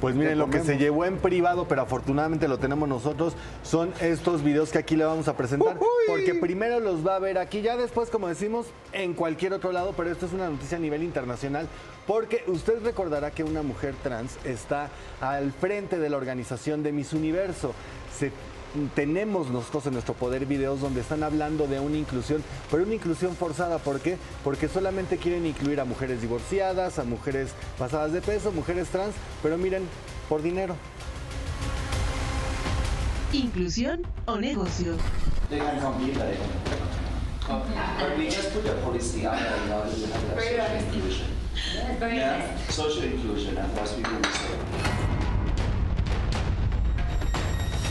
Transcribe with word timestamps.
Pues 0.00 0.14
miren, 0.14 0.38
lo 0.38 0.50
que 0.50 0.60
se 0.60 0.78
llevó 0.78 1.04
en 1.04 1.18
privado, 1.18 1.66
pero 1.68 1.82
afortunadamente 1.82 2.48
lo 2.48 2.58
tenemos 2.58 2.88
nosotros, 2.88 3.34
son 3.62 3.92
estos 4.00 4.42
videos 4.42 4.70
que 4.70 4.78
aquí 4.78 4.96
le 4.96 5.04
vamos 5.04 5.28
a 5.28 5.36
presentar. 5.36 5.78
Porque 6.06 6.34
primero 6.34 6.80
los 6.80 7.06
va 7.06 7.16
a 7.16 7.18
ver 7.18 7.38
aquí, 7.38 7.62
ya 7.62 7.76
después, 7.76 8.10
como 8.10 8.28
decimos, 8.28 8.66
en 8.92 9.14
cualquier 9.14 9.52
otro 9.52 9.72
lado, 9.72 9.94
pero 9.96 10.10
esto 10.10 10.26
es 10.26 10.32
una 10.32 10.48
noticia 10.48 10.76
a 10.76 10.80
nivel 10.80 11.02
internacional. 11.02 11.68
Porque 12.06 12.44
usted 12.46 12.82
recordará 12.84 13.30
que 13.30 13.44
una 13.44 13.62
mujer 13.62 13.94
trans 14.02 14.36
está 14.44 14.90
al 15.20 15.52
frente 15.52 15.98
de 15.98 16.10
la 16.10 16.16
organización 16.16 16.82
de 16.82 16.92
Miss 16.92 17.12
Universo. 17.14 17.72
Se 18.16 18.30
tenemos 18.94 19.50
nosotros 19.50 19.86
en 19.86 19.94
nuestro 19.94 20.14
poder 20.14 20.46
videos 20.46 20.80
donde 20.80 21.00
están 21.00 21.22
hablando 21.22 21.66
de 21.66 21.80
una 21.80 21.96
inclusión, 21.96 22.42
pero 22.70 22.82
una 22.82 22.94
inclusión 22.94 23.36
forzada. 23.36 23.78
¿Por 23.78 24.00
qué? 24.00 24.18
Porque 24.42 24.68
solamente 24.68 25.16
quieren 25.16 25.46
incluir 25.46 25.80
a 25.80 25.84
mujeres 25.84 26.20
divorciadas, 26.20 26.98
a 26.98 27.04
mujeres 27.04 27.50
pasadas 27.78 28.12
de 28.12 28.20
peso, 28.20 28.52
mujeres 28.52 28.88
trans, 28.88 29.14
pero 29.42 29.56
miren, 29.58 29.88
por 30.28 30.42
dinero. 30.42 30.76
Inclusión 33.32 34.02
o 34.26 34.36
negocio. 34.36 34.96
They 35.50 35.58
can 35.58 35.80
compete, 35.80 36.14
but 36.14 36.26
they 36.26 36.36
can. 36.36 36.54
But 37.98 38.16
we 38.16 38.26
just 38.26 38.52
put 38.52 38.64
the 38.64 38.72
policy 38.82 39.26
out 39.26 39.36
there 39.38 39.56
in 39.66 39.72
order 39.72 39.90
to 39.90 40.06
have 40.06 40.34
that 40.34 40.40
social 40.40 40.76
inclusion. 40.78 41.26
Yeah, 42.00 42.58
social 42.68 43.02
inclusion, 43.02 43.58
and 43.58 43.76
that's 43.76 43.92
what 43.92 44.22
we 44.22 44.28
say. 44.30 45.13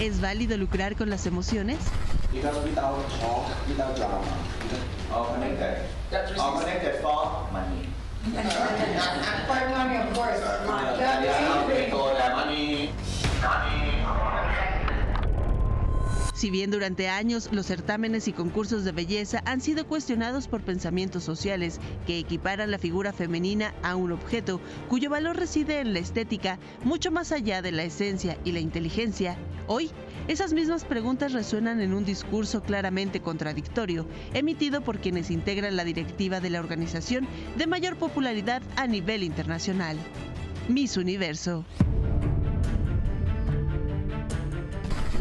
¿Es 0.03 0.19
válido 0.19 0.57
lucrar 0.57 0.97
con 0.97 1.09
las 1.09 1.25
emociones? 1.27 1.77
Si 16.43 16.51
bien 16.51 16.71
durante 16.71 17.07
años 17.07 17.47
los 17.53 17.67
certámenes 17.67 18.27
y 18.27 18.33
concursos 18.33 18.83
de 18.83 18.91
belleza 18.91 19.41
han 19.45 19.61
sido 19.61 19.87
cuestionados 19.87 20.49
por 20.49 20.61
pensamientos 20.61 21.23
sociales 21.23 21.79
que 22.05 22.19
equiparan 22.19 22.69
la 22.69 22.77
figura 22.79 23.13
femenina 23.13 23.73
a 23.81 23.95
un 23.95 24.11
objeto 24.11 24.59
cuyo 24.89 25.09
valor 25.09 25.37
reside 25.37 25.79
en 25.79 25.93
la 25.93 25.99
estética 25.99 26.59
mucho 26.83 27.11
más 27.11 27.31
allá 27.31 27.61
de 27.61 27.71
la 27.71 27.85
esencia 27.85 28.37
y 28.43 28.51
la 28.51 28.59
inteligencia, 28.59 29.37
hoy 29.67 29.89
esas 30.27 30.51
mismas 30.51 30.83
preguntas 30.83 31.31
resuenan 31.31 31.79
en 31.79 31.93
un 31.93 32.03
discurso 32.03 32.61
claramente 32.61 33.21
contradictorio 33.21 34.05
emitido 34.33 34.81
por 34.81 34.99
quienes 34.99 35.31
integran 35.31 35.77
la 35.77 35.85
directiva 35.85 36.41
de 36.41 36.49
la 36.49 36.59
organización 36.59 37.25
de 37.57 37.67
mayor 37.67 37.95
popularidad 37.95 38.61
a 38.75 38.85
nivel 38.85 39.23
internacional, 39.23 39.95
Miss 40.67 40.97
Universo. 40.97 41.63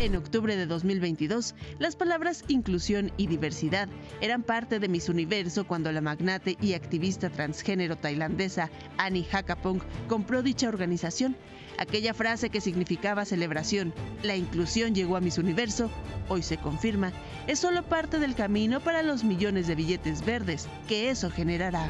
En 0.03 0.17
octubre 0.17 0.56
de 0.56 0.67
2022, 0.67 1.55
las 1.78 1.95
palabras 1.95 2.42
inclusión 2.48 3.12
y 3.17 3.28
diversidad 3.28 3.89
eran 4.20 4.42
parte 4.42 4.81
de 4.81 4.89
Miss 4.89 5.08
Universo 5.08 5.64
cuando 5.64 5.92
la 5.92 6.00
magnate 6.00 6.56
y 6.61 6.72
activista 6.72 7.31
transgénero 7.31 7.95
tailandesa 7.95 8.69
Annie 8.98 9.25
Hakapong 9.30 9.80
compró 10.08 10.42
dicha 10.42 10.69
organización. 10.69 11.36
Aquella 11.78 12.14
frase 12.14 12.50
que 12.50 12.61
significaba 12.61 13.25
celebración, 13.25 13.95
la 14.25 14.34
inclusión 14.34 14.92
llegó 14.92 15.17
a 15.17 15.20
Miss 15.20 15.39
Universo, 15.39 15.89
hoy 16.28 16.42
se 16.42 16.56
confirma, 16.56 17.12
es 17.47 17.61
solo 17.61 17.84
parte 17.84 18.19
del 18.19 18.34
camino 18.34 18.80
para 18.80 19.05
los 19.05 19.23
millones 19.23 19.69
de 19.69 19.77
billetes 19.77 20.27
verdes 20.27 20.67
que 20.89 21.11
eso 21.11 21.30
generará. 21.30 21.86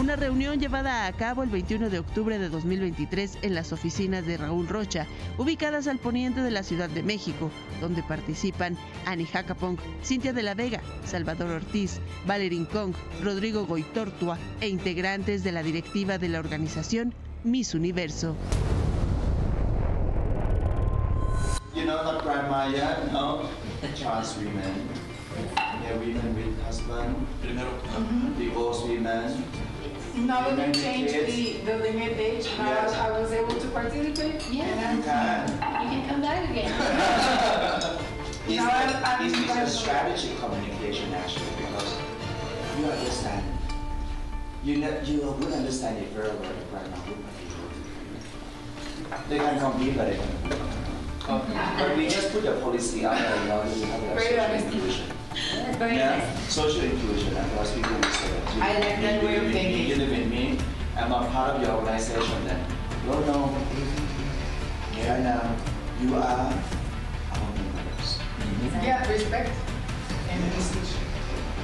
Una 0.00 0.16
reunión 0.16 0.58
llevada 0.58 1.06
a 1.06 1.12
cabo 1.12 1.42
el 1.42 1.50
21 1.50 1.90
de 1.90 1.98
octubre 1.98 2.38
de 2.38 2.48
2023 2.48 3.40
en 3.42 3.54
las 3.54 3.70
oficinas 3.70 4.24
de 4.24 4.38
Raúl 4.38 4.66
Rocha, 4.66 5.06
ubicadas 5.36 5.88
al 5.88 5.98
poniente 5.98 6.40
de 6.40 6.50
la 6.50 6.62
Ciudad 6.62 6.88
de 6.88 7.02
México, 7.02 7.50
donde 7.82 8.02
participan 8.02 8.78
Annie 9.04 9.26
Jacapong, 9.26 9.76
Cintia 10.02 10.32
de 10.32 10.42
la 10.42 10.54
Vega, 10.54 10.80
Salvador 11.04 11.50
Ortiz, 11.50 12.00
Valerín 12.26 12.64
Kong, 12.64 12.94
Rodrigo 13.22 13.66
Goitortua 13.66 14.38
e 14.62 14.68
integrantes 14.68 15.44
de 15.44 15.52
la 15.52 15.62
directiva 15.62 16.16
de 16.16 16.30
la 16.30 16.38
organización 16.38 17.12
Miss 17.44 17.74
Universo. 17.74 18.34
You 21.74 21.84
know, 21.84 22.02
no? 23.12 23.48
Trans 23.96 24.36
women. 24.38 24.88
Yeah, 25.82 25.98
women 25.98 26.34
with 26.34 26.58
husband. 26.62 27.26
Divorced 28.38 28.88
women. 28.88 29.44
Now 30.16 30.50
that 30.50 30.56
they 30.56 30.80
changed 30.80 31.14
the, 31.14 31.60
the 31.64 31.76
limit 31.78 32.18
age, 32.18 32.48
now 32.58 32.66
Yes. 32.70 32.94
I 32.94 33.10
was 33.18 33.32
able 33.32 33.54
to 33.58 33.68
participate. 33.68 34.50
You 34.50 34.62
And 34.62 35.04
can. 35.04 35.48
You 35.48 35.56
can 35.90 36.08
come 36.08 36.20
back 36.22 36.50
again. 36.50 36.72
It's, 38.48 38.56
Now 38.56 38.70
I'm- 38.70 39.04
I'm 39.04 39.26
it's, 39.26 39.34
it's 39.38 39.46
a 39.48 39.50
involved. 39.52 39.70
strategic 39.70 40.38
communication 40.38 41.12
actually 41.14 41.46
because 41.58 41.94
you 42.78 42.86
understand. 42.86 43.44
You 44.64 44.76
know, 44.78 45.00
you 45.04 45.20
would 45.22 45.52
understand 45.52 45.98
it 45.98 46.08
very 46.08 46.28
well 46.30 46.50
if 46.50 46.72
right 46.72 46.90
now 46.90 46.96
would 47.06 47.20
not 47.20 47.34
be 47.38 47.44
able. 47.46 49.28
They 49.28 49.38
can 49.38 49.58
compete, 49.60 49.96
but 49.96 50.06
they 50.08 50.16
can. 50.16 50.30
But 51.78 51.96
we 51.96 52.08
just 52.08 52.32
put 52.32 52.42
the 52.42 52.52
policy 52.60 53.04
out 53.04 53.18
there 53.18 53.36
in 53.44 53.50
order 53.50 53.70
to 53.70 53.86
have 53.86 54.00
that 54.02 54.14
Very 54.16 54.26
social 54.30 54.40
honest. 54.44 54.64
inclusion. 54.66 55.06
That's 55.80 55.92
very 55.92 55.98
Yeah, 55.98 56.18
nice. 56.18 56.52
social 56.52 56.82
inclusion, 56.82 57.34
and 57.38 57.52
plus 57.52 57.74
people 57.74 57.90
will 57.96 58.12
say 58.12 58.28
you, 58.54 58.60
I 58.60 58.72
like 58.80 59.00
that 59.00 59.22
you, 59.22 59.28
way 59.28 59.36
of 59.38 59.44
you, 59.44 59.50
thinking. 59.50 59.86
you 59.86 59.96
live 59.96 60.10
with 60.10 60.28
me, 60.28 60.58
I'm 60.94 61.10
a 61.10 61.24
part 61.32 61.56
of 61.56 61.62
your 61.62 61.70
organization 61.70 62.44
then. 62.44 62.60
No, 63.06 63.20
no, 63.20 63.56
yeah, 64.94 65.22
now, 65.24 65.56
you 66.02 66.14
are 66.16 66.52
our 67.32 67.50
members. 67.56 68.18
yeah, 68.84 69.08
respect 69.10 69.52
and 70.28 70.44
message. 70.52 71.00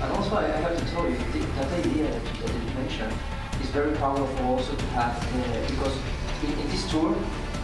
And 0.00 0.12
also, 0.12 0.36
I 0.36 0.48
have 0.64 0.78
to 0.78 0.84
tell 0.92 1.04
you, 1.10 1.18
the, 1.18 1.40
that 1.60 1.72
idea 1.84 2.10
that, 2.10 2.24
that 2.24 2.54
you 2.54 2.74
mentioned 2.74 3.12
is 3.60 3.68
very 3.68 3.94
powerful 3.96 4.46
also 4.46 4.74
to 4.74 4.86
have, 4.96 5.12
uh, 5.12 5.68
because 5.68 5.94
in, 6.42 6.58
in 6.58 6.68
this 6.70 6.90
tour, 6.90 7.14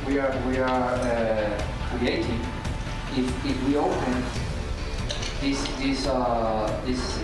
we 0.07 0.19
are, 0.19 0.37
we 0.47 0.59
are 0.59 0.69
uh, 1.01 1.63
creating, 1.97 2.41
if, 3.17 3.47
if 3.47 3.67
we 3.67 3.79
open 3.79 4.23
these, 5.43 5.77
these, 5.77 6.07
uh, 6.07 6.81
these, 6.87 7.19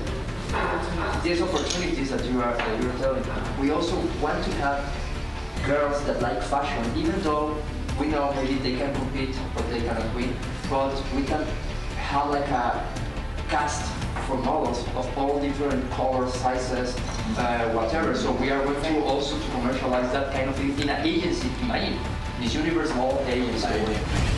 these 1.23 1.41
opportunities 1.41 2.11
that 2.11 2.25
you 2.25 2.41
are, 2.41 2.57
that 2.57 2.83
you're 2.83 2.93
telling, 2.95 3.25
we 3.61 3.71
also 3.71 3.97
want 4.21 4.45
to 4.45 4.53
have 4.55 4.93
girls 5.65 6.05
that 6.05 6.21
like 6.21 6.43
fashion, 6.43 6.85
even 6.97 7.21
though 7.23 7.57
we 7.99 8.09
know 8.09 8.33
maybe 8.35 8.55
they 8.55 8.77
can 8.77 8.93
compete 8.95 9.37
but 9.55 9.69
they 9.71 9.81
cannot 9.81 10.15
win, 10.15 10.35
but 10.69 10.95
we 11.15 11.23
can 11.23 11.45
have 11.97 12.31
like 12.31 12.49
a 12.49 12.87
cast 13.49 13.93
for 14.27 14.37
models 14.39 14.85
of 14.97 15.17
all 15.17 15.41
different 15.41 15.89
colors, 15.93 16.35
sizes, 16.35 16.97
uh, 17.39 17.71
whatever. 17.71 18.15
So 18.15 18.33
we 18.33 18.51
are 18.51 18.63
going 18.65 18.83
to 18.83 19.05
also 19.05 19.39
to 19.39 19.51
commercialize 19.51 20.13
that 20.13 20.33
kind 20.33 20.51
of 20.51 20.57
thing 20.57 20.79
in 20.81 20.89
an 20.89 21.07
agency, 21.07 21.49
imagine, 21.63 21.99
Miss 22.41 22.55
Universe 22.55 22.95
Mall 22.95 23.25
Agency. 23.27 24.38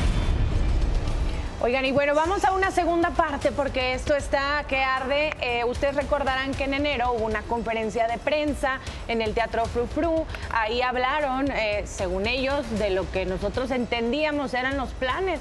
Oigan, 1.63 1.85
y 1.85 1.93
bueno, 1.93 2.15
vamos 2.15 2.43
a 2.47 2.53
una 2.53 2.71
segunda 2.71 3.11
parte 3.11 3.53
porque 3.53 3.93
esto 3.93 4.17
está 4.17 4.65
que 4.67 4.83
arde. 4.83 5.35
Eh, 5.43 5.63
ustedes 5.65 5.95
recordarán 5.95 6.55
que 6.55 6.65
en 6.65 6.73
enero 6.73 7.13
hubo 7.13 7.27
una 7.27 7.43
conferencia 7.43 8.09
de 8.09 8.17
prensa 8.17 8.81
en 9.09 9.21
el 9.21 9.35
Teatro 9.35 9.67
Fru 9.67 9.87
Fru. 9.87 10.25
Ahí 10.51 10.81
hablaron, 10.81 11.51
eh, 11.51 11.83
según 11.85 12.27
ellos, 12.27 12.65
de 12.79 12.89
lo 12.89 13.11
que 13.11 13.27
nosotros 13.27 13.71
entendíamos 13.73 14.55
eran 14.55 14.79
los 14.79 14.89
planes. 14.93 15.39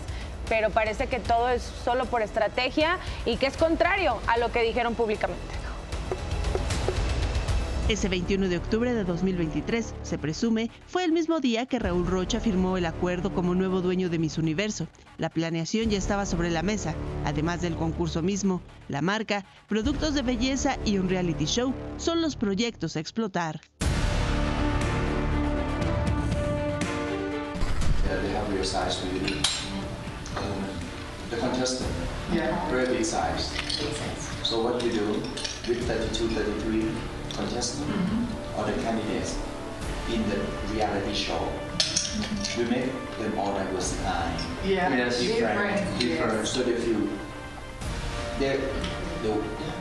Pero 0.50 0.72
parece 0.72 1.08
que 1.08 1.19
todo 1.19 1.52
es 1.52 1.62
solo 1.62 2.03
por 2.03 2.22
estrategia 2.22 2.97
y 3.24 3.38
que 3.38 3.46
es 3.46 3.56
contrario 3.56 4.18
a 4.28 4.38
lo 4.38 4.52
que 4.52 4.62
dijeron 4.62 4.96
públicamente. 4.96 5.69
Ese 7.90 8.08
21 8.08 8.50
de 8.50 8.58
octubre 8.58 8.94
de 8.94 9.04
2023, 9.04 9.96
se 10.04 10.20
presume, 10.20 10.70
fue 10.86 11.04
el 11.06 11.12
mismo 11.12 11.40
día 11.40 11.66
que 11.66 11.80
Raúl 11.80 12.06
Rocha 12.06 12.40
firmó 12.40 12.78
el 12.78 12.86
acuerdo 12.86 13.34
como 13.34 13.56
nuevo 13.56 13.82
dueño 13.82 14.12
de 14.12 14.20
Miss 14.20 14.38
Universo. 14.38 14.88
La 15.18 15.32
planeación 15.32 15.90
ya 15.90 15.97
estaba 15.97 16.28
sobre 16.28 16.52
la 16.52 16.62
mesa, 16.62 16.94
además 17.26 17.62
del 17.62 17.76
concurso 17.76 18.22
mismo, 18.22 18.62
la 18.90 19.02
marca, 19.02 19.44
productos 19.68 20.14
de 20.14 20.22
belleza 20.22 20.78
y 20.86 21.00
un 21.00 21.09
reality 21.09 21.46
show 21.46 21.74
son 21.97 22.22
los 22.22 22.36
proyectos 22.36 22.96
a 22.96 23.00
explotar. 23.00 23.59
Yeah, 28.06 28.22
they 28.22 28.32
have 28.35 28.53
real 28.53 28.64
size 28.64 29.02
really. 29.12 29.42
The 31.32 31.38
contestant, 31.38 31.90
Yeah. 32.32 32.70
very 32.70 32.85
big 32.96 33.03
size. 33.03 33.50
So 34.44 34.62
what 34.64 34.80
you 34.84 34.92
do 34.92 35.24
with 35.68 35.88
32, 35.88 36.28
33 36.35 36.85
contestant 37.40 37.90
or 38.58 38.66
the 38.66 38.74
candidates 38.84 39.38
in 40.12 40.28
the 40.30 40.38
reality 40.74 41.14
show, 41.14 41.38
mm-hmm. 41.40 42.62
we 42.62 42.70
make 42.70 42.90
them 43.20 43.38
all 43.40 43.53
diversified. 43.53 44.40
Yeah, 44.66 44.96
Yes. 44.96 45.20
different, 45.22 46.00
different. 46.00 46.40
yes. 46.40 46.52
So 46.52 46.64
they 46.64 46.76
feel 46.76 47.02
they, 48.40 48.59
the, 49.24 49.32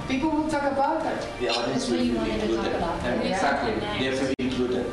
People 0.08 0.30
will 0.30 0.48
talk 0.48 0.62
about 0.72 1.02
that. 1.04 1.20
the 1.38 1.48
audience 1.50 1.84
That's 1.86 1.90
what 1.90 1.98
will 1.98 2.06
you 2.06 2.12
feel 2.12 2.20
wanted 2.22 2.40
to 2.40 2.46
talk 2.56 2.64
included. 2.64 2.76
about. 2.76 3.02
And 3.04 3.22
Yeah. 3.24 3.34
Exactly, 3.36 3.74
Nice. 3.76 4.00
they 4.00 4.10
feel 4.24 4.34
included. 4.38 4.86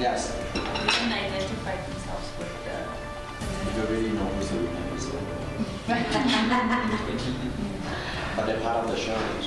Yes. 0.00 0.32
They 0.54 0.60
can 0.60 1.12
identify 1.12 1.76
themselves 1.86 2.28
with 2.38 2.52
the. 2.64 2.76
You 3.76 3.82
already 3.86 4.10
know 4.16 4.24
who's 4.34 4.48
the 4.48 4.56
winner, 4.56 4.84
who's 4.90 5.06
the 5.06 5.18
But 8.36 8.46
they're 8.46 8.60
part 8.60 8.84
of 8.84 8.90
the 8.90 8.96
shows. 8.96 9.44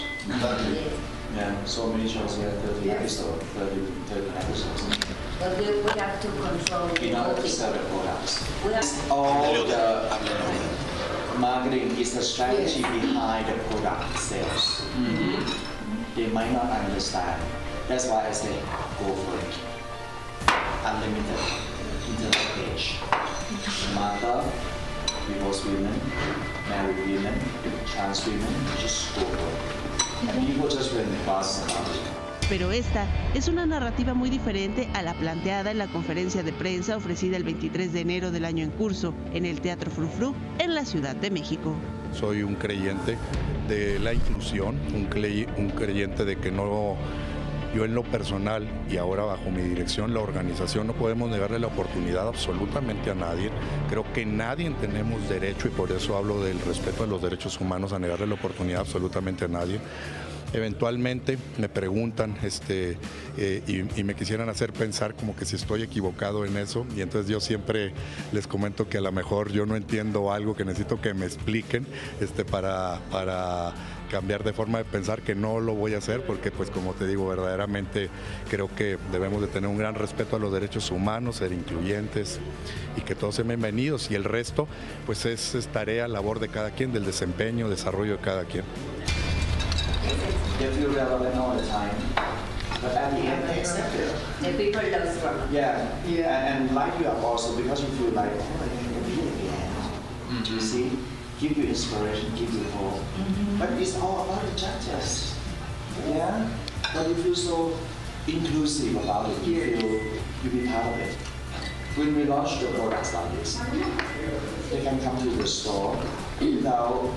Yeah, 1.36 1.64
so 1.66 1.92
many 1.94 2.08
shows, 2.08 2.38
we 2.38 2.44
have 2.44 2.54
30 2.62 2.92
episodes, 2.92 3.44
30, 3.44 3.86
30 4.08 4.30
episodes. 4.38 4.98
But 5.40 5.58
we, 5.60 5.66
we 5.66 6.00
have 6.00 6.22
to 6.22 6.28
control 6.28 6.90
In 7.04 7.12
the 7.12 7.28
order 7.28 7.42
to 7.42 7.48
sell 7.48 7.74
the 7.74 7.80
products. 7.80 8.44
We 8.66 8.74
have, 8.74 9.12
All 9.12 9.66
the 9.66 9.78
uh, 9.78 11.38
marketing 11.38 11.96
is 11.98 12.14
the 12.16 12.22
strategy 12.22 12.82
behind 12.82 13.48
the 13.48 13.62
product 13.70 14.18
sales. 14.18 14.82
Mm-hmm. 14.98 16.16
They 16.16 16.28
might 16.28 16.52
not 16.52 16.72
understand. 16.72 17.42
That's 17.88 18.08
why 18.08 18.28
I 18.28 18.32
say 18.32 18.54
go 19.00 19.14
for 19.14 19.38
it. 19.38 19.56
Unlimited 20.84 21.68
internet 22.10 22.48
page. 22.56 22.96
Mother, 23.94 24.50
divorced 25.28 25.66
women, 25.66 26.00
married 26.68 26.98
women, 26.98 27.40
trans 27.86 28.26
women, 28.26 28.54
just 28.80 29.14
go 29.16 29.22
for 29.22 30.02
it. 30.02 30.07
Pero 32.50 32.72
esta 32.72 33.06
es 33.34 33.48
una 33.50 33.66
narrativa 33.66 34.14
muy 34.14 34.30
diferente 34.30 34.90
a 34.94 35.02
la 35.02 35.14
planteada 35.14 35.72
en 35.72 35.78
la 35.78 35.88
conferencia 35.88 36.44
de 36.44 36.54
prensa 36.54 36.96
ofrecida 36.96 37.36
el 37.36 37.44
23 37.44 37.92
de 37.92 38.00
enero 38.00 38.32
del 38.32 38.46
año 38.46 38.64
en 38.64 38.72
curso 38.72 39.14
en 39.34 39.46
el 39.46 39.60
Teatro 39.60 39.92
Frufru 39.92 40.34
en 40.60 40.74
la 40.74 40.86
Ciudad 40.86 41.16
de 41.16 41.30
México. 41.30 41.76
Soy 42.14 42.44
un 42.44 42.56
creyente 42.56 43.18
de 43.68 44.00
la 44.00 44.14
inclusión, 44.14 44.80
un 44.96 45.06
creyente 45.06 46.24
de 46.24 46.38
que 46.38 46.52
no, 46.52 46.96
yo 47.78 47.86
en 47.86 47.94
lo 47.94 48.02
personal 48.02 48.68
y 48.90 48.98
ahora 48.98 49.24
bajo 49.24 49.52
mi 49.52 49.62
dirección, 49.62 50.12
la 50.12 50.20
organización, 50.20 50.88
no 50.88 50.94
podemos 50.94 51.30
negarle 51.30 51.60
la 51.60 51.68
oportunidad 51.68 52.28
absolutamente 52.28 53.12
a 53.12 53.14
nadie. 53.14 53.52
Creo 53.88 54.04
que 54.14 54.26
nadie 54.26 54.72
tenemos 54.82 55.30
derecho, 55.30 55.68
y 55.68 55.72
por 55.72 55.92
eso 55.92 56.18
hablo 56.18 56.44
del 56.44 56.60
respeto 56.62 57.04
de 57.04 57.10
los 57.10 57.22
derechos 57.22 57.62
humanos, 57.62 57.94
a 57.94 58.00
negarle 58.00 58.26
la 58.26 58.34
oportunidad 58.34 58.80
absolutamente 58.80 59.46
a 59.46 59.48
nadie. 59.48 59.80
Eventualmente 60.54 61.38
me 61.58 61.68
preguntan 61.68 62.38
este, 62.42 62.98
eh, 63.38 63.62
y, 63.68 64.04
me 64.04 64.16
quisieran 64.16 64.48
hacer 64.48 64.72
pensar 64.72 65.14
como 65.14 65.36
que 65.36 65.44
si 65.44 65.58
estoy 65.58 65.84
equivocado 65.84 66.46
en 66.46 66.56
eso 66.56 66.86
y 66.96 67.02
entonces 67.02 67.30
yo 67.30 67.42
siempre 67.42 67.92
les 68.32 68.48
comento 68.48 68.88
que 68.88 69.00
a 69.00 69.02
lo 69.02 69.12
mejor 69.12 69.52
yo 69.52 69.66
no 69.66 69.76
entiendo 69.76 70.32
algo 70.32 70.56
que 70.56 70.64
necesito 70.64 71.02
que 71.02 71.14
me 71.14 71.26
expliquen 71.26 71.86
este, 72.22 72.46
para, 72.46 73.02
para 73.12 73.74
cambiar 74.10 74.46
de 74.46 74.54
forma 74.54 74.78
de 74.78 74.86
pensar 74.86 75.22
que 75.22 75.36
no 75.36 75.60
lo 75.60 75.76
voy 75.76 75.94
a 75.94 75.98
hacer 75.98 76.22
porque 76.22 76.50
pues 76.50 76.72
como 76.72 76.94
te 76.94 77.06
digo 77.06 77.28
verdaderamente 77.28 78.10
creo 78.50 78.74
que 78.74 78.98
debemos 79.12 79.42
de 79.42 79.48
tener 79.48 79.70
un 79.70 79.78
gran 79.78 79.96
respeto 79.96 80.38
a 80.38 80.40
los 80.40 80.54
derechos 80.54 80.92
humanos, 80.92 81.38
ser 81.38 81.52
incluyentes 81.52 82.40
y 82.96 83.02
que 83.02 83.16
todos 83.16 83.36
sean 83.36 83.50
bienvenidos 83.50 84.10
y 84.10 84.16
el 84.16 84.24
resto 84.24 84.68
pues 85.06 85.26
es, 85.26 85.56
es 85.56 85.68
tarea, 85.68 86.08
labor 86.08 86.40
de 86.40 86.48
cada 86.48 86.72
quien, 86.72 86.94
del 86.94 87.06
desempeño, 87.06 87.70
desarrollo 87.70 88.14
de 88.14 88.22
cada 88.22 88.46
quien. 88.46 88.64
They 90.60 90.72
feel 90.74 90.92
relevant 90.92 91.36
all 91.36 91.56
the 91.56 91.66
time. 91.68 91.96
But 92.82 92.92
at 92.96 93.12
the 93.12 93.20
end, 93.20 93.48
they 93.48 93.60
accept 93.60 93.94
it. 93.96 94.14
the 94.42 94.54
people 94.58 94.82
love 94.90 95.22
drama. 95.22 95.48
Yeah, 95.52 96.02
yeah, 96.06 96.48
and, 96.48 96.68
and 96.68 96.76
like 96.76 97.00
you 97.00 97.08
are 97.08 97.16
also 97.18 97.56
because 97.62 97.82
you 97.82 97.90
feel 97.90 98.12
like, 98.12 98.32
oh, 98.34 98.64
I 98.64 98.68
can 98.68 99.04
be 99.04 99.22
at 99.22 99.38
the 99.38 99.50
end. 99.50 99.74
Mm-hmm. 100.30 100.54
You 100.54 100.60
see, 100.62 100.92
give 101.40 101.58
you 101.58 101.64
inspiration, 101.66 102.32
give 102.36 102.54
you 102.54 102.64
hope. 102.72 103.02
Mm-hmm. 103.02 103.58
But 103.60 103.72
it's 103.74 103.98
all 103.98 104.26
about 104.26 104.42
the 104.46 104.56
judges. 104.60 105.36
Yeah, 106.08 106.50
but 106.94 107.08
you 107.08 107.16
feel 107.16 107.36
so 107.36 107.78
inclusive 108.28 108.96
about 109.04 109.30
it. 109.30 109.44
You 109.44 109.78
feel 109.78 109.92
you 110.44 110.50
be 110.50 110.68
part 110.68 110.86
of 110.88 111.00
it. 111.00 111.14
When 111.96 112.16
we 112.16 112.26
launch 112.26 112.60
the 112.60 112.68
products 112.68 113.14
like 113.14 113.32
this, 113.34 113.60
they 114.70 114.84
can 114.84 115.00
come 115.02 115.18
to 115.18 115.30
the 115.30 115.48
store 115.48 115.98
without 116.40 117.12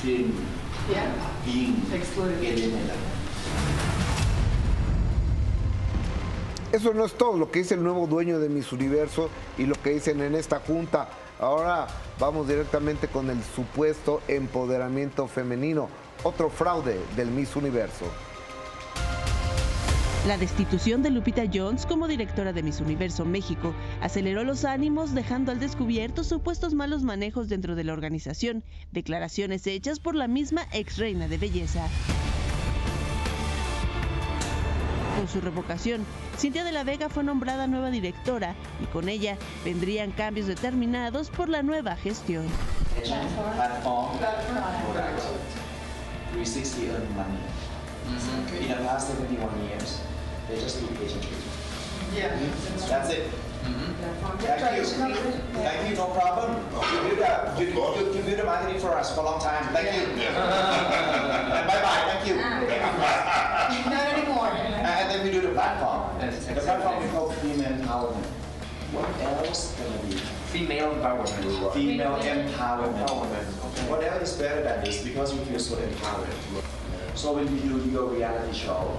feeling 0.00 0.46
Yeah. 0.90 1.29
Alienated. 1.46 2.94
Eso 6.72 6.94
no 6.94 7.04
es 7.04 7.14
todo 7.14 7.36
lo 7.36 7.50
que 7.50 7.60
dice 7.60 7.74
el 7.74 7.82
nuevo 7.82 8.06
dueño 8.06 8.38
de 8.38 8.48
Miss 8.48 8.72
Universo 8.72 9.28
y 9.58 9.66
lo 9.66 9.74
que 9.74 9.90
dicen 9.90 10.20
en 10.20 10.36
esta 10.36 10.60
junta. 10.60 11.08
Ahora 11.40 11.88
vamos 12.20 12.46
directamente 12.46 13.08
con 13.08 13.28
el 13.28 13.42
supuesto 13.42 14.20
empoderamiento 14.28 15.26
femenino, 15.26 15.88
otro 16.22 16.48
fraude 16.48 17.00
del 17.16 17.28
Miss 17.28 17.56
Universo. 17.56 18.04
La 20.30 20.38
destitución 20.38 21.02
de 21.02 21.10
Lupita 21.10 21.42
Jones 21.52 21.86
como 21.86 22.06
directora 22.06 22.52
de 22.52 22.62
Miss 22.62 22.80
Universo 22.80 23.24
México 23.24 23.74
aceleró 24.00 24.44
los 24.44 24.64
ánimos 24.64 25.12
dejando 25.12 25.50
al 25.50 25.58
descubierto 25.58 26.22
supuestos 26.22 26.72
malos 26.72 27.02
manejos 27.02 27.48
dentro 27.48 27.74
de 27.74 27.82
la 27.82 27.94
organización, 27.94 28.62
declaraciones 28.92 29.66
hechas 29.66 29.98
por 29.98 30.14
la 30.14 30.28
misma 30.28 30.68
ex 30.70 30.98
reina 30.98 31.26
de 31.26 31.36
belleza. 31.36 31.84
Con 35.16 35.26
su 35.26 35.40
revocación, 35.40 36.06
Cintia 36.38 36.62
de 36.62 36.70
la 36.70 36.84
Vega 36.84 37.08
fue 37.08 37.24
nombrada 37.24 37.66
nueva 37.66 37.90
directora 37.90 38.54
y 38.80 38.86
con 38.86 39.08
ella 39.08 39.36
vendrían 39.64 40.12
cambios 40.12 40.46
determinados 40.46 41.28
por 41.28 41.48
la 41.48 41.64
nueva 41.64 41.96
gestión. 41.96 42.46
Platform. 43.02 44.16
Product. 44.92 45.22
360 46.34 46.86
earn 46.86 47.16
money. 47.16 47.50
In 48.60 48.68
the 48.68 48.74
past 48.76 49.08
71 49.08 49.50
years, 49.68 50.00
they 50.50 50.60
just 50.60 50.80
do 50.80 50.86
patient 50.96 51.22
treatment. 51.22 51.44
Yeah. 52.14 52.38
That's 52.88 53.10
it. 53.10 53.30
Thank 54.40 54.76
you. 54.76 54.84
Thank 54.84 55.90
you, 55.90 55.96
no 55.96 56.06
problem. 56.06 56.56
You 57.04 57.10
did, 57.10 57.22
uh, 57.22 57.54
you, 57.58 57.66
you, 57.66 58.14
you 58.14 58.22
did 58.22 58.38
the 58.38 58.44
marketing 58.44 58.80
for 58.80 58.94
us 58.94 59.14
for 59.14 59.20
a 59.20 59.24
long 59.24 59.40
time. 59.40 59.72
Thank 59.72 59.94
you. 59.94 60.22
and 60.26 61.66
bye 61.68 61.80
bye. 61.82 62.02
Thank 62.12 62.28
you. 62.28 62.36
Not 63.90 64.12
anymore. 64.12 64.48
And 64.48 65.10
then 65.10 65.24
we 65.24 65.30
do 65.30 65.40
the 65.40 65.50
platform. 65.50 66.18
Yes, 66.20 66.46
the 66.46 66.54
platform 66.54 67.02
we 67.02 67.08
call 67.10 67.30
female 67.30 67.70
empowerment. 67.70 68.26
What 68.92 69.08
else 69.20 69.76
gonna 69.78 70.02
be? 70.08 70.16
Female 70.50 70.94
empowerment. 70.94 71.72
Female 71.74 72.16
empowerment. 72.18 73.08
What 73.88 74.02
else 74.02 74.32
is 74.32 74.38
better 74.38 74.62
than 74.62 74.84
this? 74.84 75.04
Because 75.04 75.32
you 75.34 75.40
feel 75.44 75.60
so 75.60 75.78
empowered. 75.78 76.28
So 77.14 77.34
when 77.34 77.46
you 77.54 77.60
do 77.60 77.90
your 77.90 78.06
reality 78.06 78.56
show, 78.56 78.98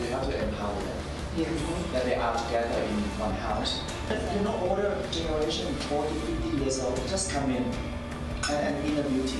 you 0.00 0.06
have 0.08 0.28
to 0.28 0.42
empower 0.48 0.74
them. 0.74 0.98
Yeah. 1.36 1.48
That 1.92 2.04
they 2.04 2.14
are 2.14 2.34
together 2.44 2.80
in 2.82 2.96
one 3.20 3.32
house. 3.34 3.80
But 4.08 4.22
you 4.34 4.40
know, 4.42 4.56
older 4.68 4.96
generation, 5.10 5.74
40, 5.92 6.14
50 6.14 6.56
years 6.58 6.80
old, 6.82 6.96
just 7.08 7.30
come 7.30 7.50
in 7.50 7.62
and, 8.50 8.74
and 8.76 8.86
inner 8.86 9.02
beauty. 9.08 9.38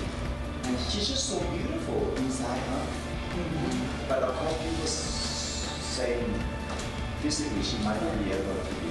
And 0.64 0.78
she's 0.90 1.08
just 1.08 1.28
so 1.30 1.38
beautiful 1.50 2.14
inside, 2.16 2.58
huh? 2.70 2.86
But 4.08 4.22
of 4.22 4.34
course, 4.36 4.56
people 4.58 4.84
s- 4.84 5.68
saying 5.80 6.34
physically 7.22 7.62
she 7.62 7.76
might 7.78 8.00
not 8.02 8.18
be 8.24 8.32
able 8.32 8.54
to 8.54 8.74
be. 8.80 8.90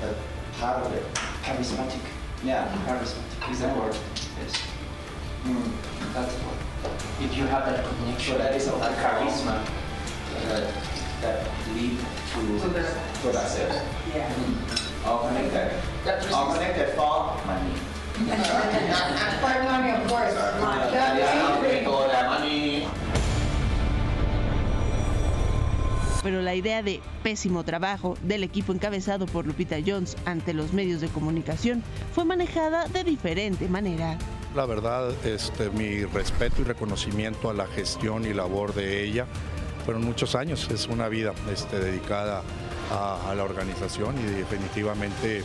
But 0.00 0.14
part 0.58 0.84
of 0.86 0.92
it, 0.92 1.04
Charismatic. 1.42 2.00
yeah. 2.44 2.68
Charismatic 2.86 3.50
is 3.50 3.60
the 3.60 3.68
word. 3.68 3.96
Yes. 4.40 4.60
Mm. 5.44 5.72
That's 6.14 6.34
the 6.34 6.44
word. 6.44 6.56
If 7.20 7.36
you 7.36 7.44
have 7.46 7.66
that 7.66 7.84
connection, 7.84 8.32
So 8.34 8.38
that 8.38 8.54
is 8.54 8.68
a 8.68 8.72
that 8.72 8.96
charisma. 8.98 9.64
That, 10.50 10.64
that 11.22 11.46
lead 11.74 11.96
to 11.98 12.62
To 12.62 12.68
the- 12.68 12.86
product 13.22 13.48
sales. 13.48 13.74
Yeah. 14.14 14.28
All 15.06 15.26
connected. 15.28 15.72
That 16.04 16.32
All 16.32 16.52
connected 16.54 16.88
for 16.96 17.36
money. 17.46 17.74
For 19.40 19.64
money, 19.64 19.90
of 19.92 20.08
course. 20.08 20.34
Yeah, 20.34 21.60
people 21.62 22.06
that 22.08 22.26
money. 22.28 22.86
Pero 26.22 26.42
la 26.42 26.54
idea 26.54 26.82
de 26.82 27.00
pésimo 27.22 27.64
trabajo 27.64 28.14
del 28.22 28.44
equipo 28.44 28.72
encabezado 28.74 29.24
por 29.26 29.46
Lupita 29.46 29.76
Jones 29.84 30.16
ante 30.26 30.52
los 30.52 30.74
medios 30.74 31.00
de 31.00 31.08
comunicación 31.08 31.82
fue 32.14 32.26
manejada 32.26 32.86
de 32.88 33.04
diferente 33.04 33.68
manera. 33.68 34.18
La 34.54 34.66
verdad, 34.66 35.12
este, 35.24 35.70
mi 35.70 36.04
respeto 36.04 36.60
y 36.60 36.64
reconocimiento 36.64 37.48
a 37.48 37.54
la 37.54 37.66
gestión 37.68 38.26
y 38.26 38.34
labor 38.34 38.74
de 38.74 39.02
ella. 39.04 39.26
Fueron 39.84 40.04
muchos 40.04 40.34
años, 40.34 40.68
es 40.70 40.86
una 40.86 41.08
vida 41.08 41.32
este, 41.52 41.78
dedicada 41.78 42.42
a, 42.90 43.34
la 43.34 43.44
organización 43.44 44.16
y 44.18 44.24
definitivamente, 44.24 45.42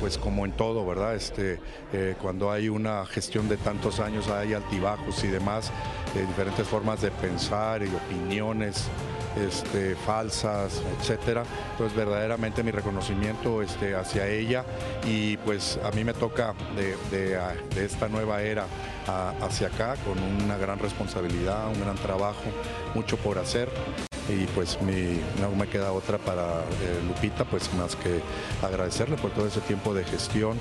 pues 0.00 0.18
como 0.18 0.44
en 0.44 0.52
todo, 0.52 0.86
¿verdad? 0.86 1.14
Este, 1.14 1.58
eh, 1.92 2.14
cuando 2.20 2.50
hay 2.50 2.68
una 2.68 3.04
gestión 3.06 3.48
de 3.48 3.56
tantos 3.56 4.00
años 4.00 4.28
hay 4.28 4.54
altibajos 4.54 5.22
y 5.24 5.28
demás, 5.28 5.72
eh, 6.14 6.24
diferentes 6.26 6.66
formas 6.66 7.02
de 7.02 7.10
pensar 7.10 7.82
y 7.82 7.88
opiniones 7.88 8.88
este, 9.36 9.94
falsas, 9.96 10.82
etcétera. 10.98 11.42
Entonces 11.72 11.96
verdaderamente 11.96 12.62
mi 12.62 12.70
reconocimiento 12.70 13.62
este, 13.62 13.94
hacia 13.94 14.26
ella 14.28 14.64
y 15.06 15.36
pues 15.38 15.78
a 15.84 15.90
mí 15.92 16.04
me 16.04 16.14
toca 16.14 16.54
de, 17.10 17.36
ah, 17.36 17.54
esta 17.76 18.08
nueva 18.08 18.42
era 18.42 18.66
a- 19.06 19.34
hacia 19.42 19.68
acá 19.68 19.96
con 20.04 20.18
una 20.44 20.56
gran 20.56 20.78
responsabilidad, 20.78 21.68
un 21.68 21.80
gran 21.80 21.96
trabajo, 21.96 22.44
mucho 22.94 23.16
por 23.16 23.38
hacer. 23.38 23.68
y 24.28 24.44
pues 24.56 24.76
no 25.40 25.50
me 25.52 25.68
queda 25.68 25.92
otra 25.92 26.18
para 26.18 26.42
eh, 26.82 27.00
Lupita, 27.06 27.44
pues 27.44 27.72
más 27.74 27.94
que 27.94 28.20
agradecerle 28.60 29.16
por 29.16 29.30
todo 29.30 29.46
ese 29.46 29.60
tiempo 29.60 29.94
de 29.94 30.02
gestión 30.02 30.58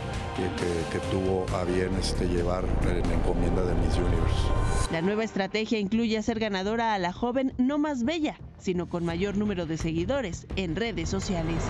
que, 0.91 0.99
tuvo 1.09 1.47
a 1.57 1.63
bien 1.63 1.89
este, 1.99 2.25
llevar 2.27 2.63
en 2.83 3.11
encomienda 3.11 3.63
de 3.63 3.73
Miss 3.73 3.97
Universe. 3.97 4.91
La 4.91 5.01
nueva 5.01 5.23
estrategia 5.23 5.79
incluye 5.79 6.15
hacer 6.15 6.39
ganadora 6.39 6.93
a 6.93 6.99
la 6.99 7.11
joven 7.11 7.53
no 7.57 7.79
más 7.79 8.03
bella, 8.03 8.37
sino 8.59 8.87
con 8.87 9.05
mayor 9.05 9.37
número 9.37 9.65
de 9.65 9.77
seguidores 9.77 10.47
en 10.55 10.75
redes 10.75 11.09
sociales. 11.09 11.61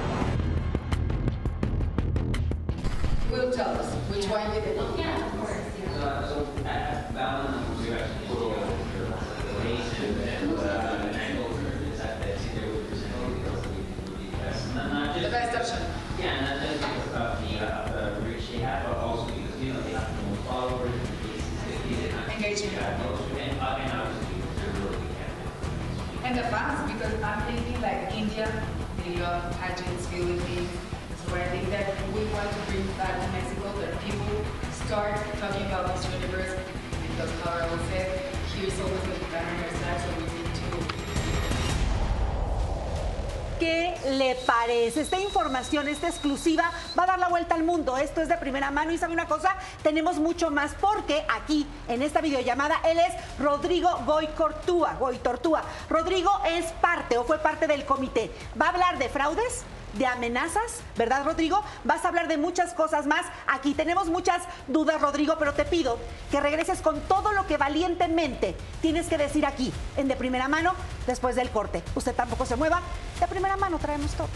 And 26.26 26.40
fans, 26.50 26.92
because 26.92 27.22
I'm 27.22 27.40
thinking 27.46 27.80
like 27.84 28.12
India, 28.18 28.50
they 28.98 29.16
love 29.18 29.46
pageants, 29.60 30.08
Philippines. 30.08 30.72
So 31.22 31.36
I 31.36 31.46
think 31.50 31.70
that 31.70 31.94
we 32.16 32.26
want 32.34 32.50
to 32.50 32.62
bring 32.66 32.88
that 32.98 33.22
to 33.22 33.32
Mexico, 33.32 33.70
that 33.80 33.94
people 34.02 34.44
start 34.72 35.14
talking 35.38 35.68
about 35.68 35.94
Miss 35.94 36.04
Universe, 36.12 36.65
¿Qué 43.66 43.96
le 44.12 44.36
parece? 44.36 45.02
Esta 45.02 45.20
información, 45.20 45.88
esta 45.88 46.08
exclusiva, 46.08 46.70
va 46.98 47.04
a 47.04 47.08
dar 47.08 47.18
la 47.18 47.30
vuelta 47.30 47.56
al 47.56 47.64
mundo. 47.64 47.98
Esto 47.98 48.22
es 48.22 48.30
de 48.30 48.38
primera 48.38 48.70
mano 48.70 48.92
y 48.92 49.00
sabe 49.00 49.14
una 49.14 49.28
cosa, 49.28 49.56
tenemos 49.82 50.18
mucho 50.18 50.52
más 50.52 50.76
porque 50.80 51.26
aquí, 51.36 51.66
en 51.88 52.04
esta 52.04 52.22
videollamada, 52.22 52.80
él 52.86 53.00
es 53.00 53.40
Rodrigo 53.40 53.90
Goy 54.06 54.28
Cortúa, 54.28 54.94
Goy 55.00 55.18
Tortúa. 55.18 55.64
Rodrigo 55.90 56.30
es 56.46 56.66
parte 56.74 57.18
o 57.18 57.24
fue 57.24 57.40
parte 57.40 57.66
del 57.66 57.86
comité. 57.86 58.32
Va 58.62 58.68
a 58.68 58.70
hablar 58.70 59.00
de 59.00 59.10
fraudes, 59.10 59.64
de 59.98 60.06
amenazas, 60.06 60.82
¿verdad, 60.98 61.26
Rodrigo? 61.26 61.62
Vas 61.84 62.06
a 62.06 62.10
hablar 62.10 62.28
de 62.28 62.38
muchas 62.38 62.74
cosas 62.74 63.06
más. 63.06 63.26
Aquí 63.48 63.74
tenemos 63.74 64.08
muchas 64.08 64.44
dudas, 64.68 65.02
Rodrigo, 65.02 65.36
pero 65.40 65.54
te 65.54 65.66
pido 65.66 65.98
que 66.32 66.40
regreses 66.40 66.82
con 66.82 67.02
todo 67.02 67.34
lo 67.34 67.48
que 67.48 67.58
valientemente 67.58 68.56
tienes 68.82 69.08
que 69.08 69.18
decir 69.18 69.46
aquí, 69.46 69.74
en 69.98 70.08
de 70.08 70.16
primera 70.16 70.48
mano, 70.48 70.74
después 71.08 71.36
del 71.36 71.50
corte. 71.50 71.84
Usted 71.96 72.16
tampoco 72.16 72.46
se 72.46 72.56
mueva. 72.56 72.82
De 73.20 73.28
primera 73.28 73.58
mano 73.58 73.80
traemos 73.80 74.12
todo. 74.14 74.30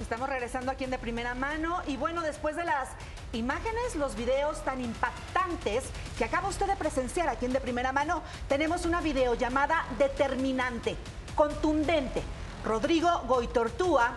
Estamos 0.00 0.30
regresando 0.30 0.72
aquí 0.72 0.84
en 0.84 0.90
De 0.90 0.98
Primera 0.98 1.34
Mano 1.34 1.82
y 1.86 1.98
bueno, 1.98 2.22
después 2.22 2.56
de 2.56 2.64
las 2.64 2.88
imágenes, 3.34 3.96
los 3.96 4.16
videos 4.16 4.64
tan 4.64 4.80
impactantes 4.80 5.84
que 6.16 6.24
acaba 6.24 6.48
usted 6.48 6.66
de 6.66 6.76
presenciar 6.76 7.28
aquí 7.28 7.44
en 7.44 7.52
De 7.52 7.60
Primera 7.60 7.92
Mano, 7.92 8.22
tenemos 8.48 8.86
una 8.86 9.02
videollamada 9.02 9.84
determinante, 9.98 10.96
contundente. 11.34 12.22
Rodrigo 12.64 13.24
Goitortúa 13.26 14.14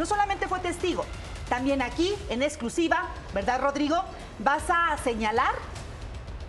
no 0.00 0.06
solamente 0.06 0.48
fue 0.48 0.60
testigo, 0.60 1.04
también 1.50 1.82
aquí 1.82 2.14
en 2.30 2.42
exclusiva, 2.42 3.10
¿verdad 3.34 3.60
Rodrigo? 3.60 4.02
Vas 4.38 4.62
a 4.70 4.96
señalar 5.04 5.52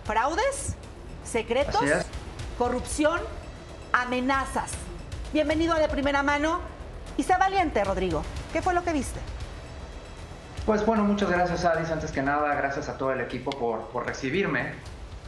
fraudes, 0.04 0.74
secretos, 1.22 1.82
corrupción, 2.56 3.20
amenazas. 3.92 4.72
Bienvenido 5.34 5.74
a 5.74 5.78
De 5.78 5.88
Primera 5.90 6.22
Mano 6.22 6.60
y 7.18 7.24
sé 7.24 7.34
valiente, 7.38 7.84
Rodrigo. 7.84 8.22
¿Qué 8.54 8.62
fue 8.62 8.72
lo 8.72 8.82
que 8.84 8.94
viste? 8.94 9.20
Pues 10.64 10.86
bueno, 10.86 11.04
muchas 11.04 11.28
gracias 11.28 11.66
Adis, 11.66 11.90
antes 11.90 12.10
que 12.10 12.22
nada, 12.22 12.54
gracias 12.54 12.88
a 12.88 12.96
todo 12.96 13.12
el 13.12 13.20
equipo 13.20 13.50
por, 13.50 13.88
por 13.88 14.06
recibirme. 14.06 14.72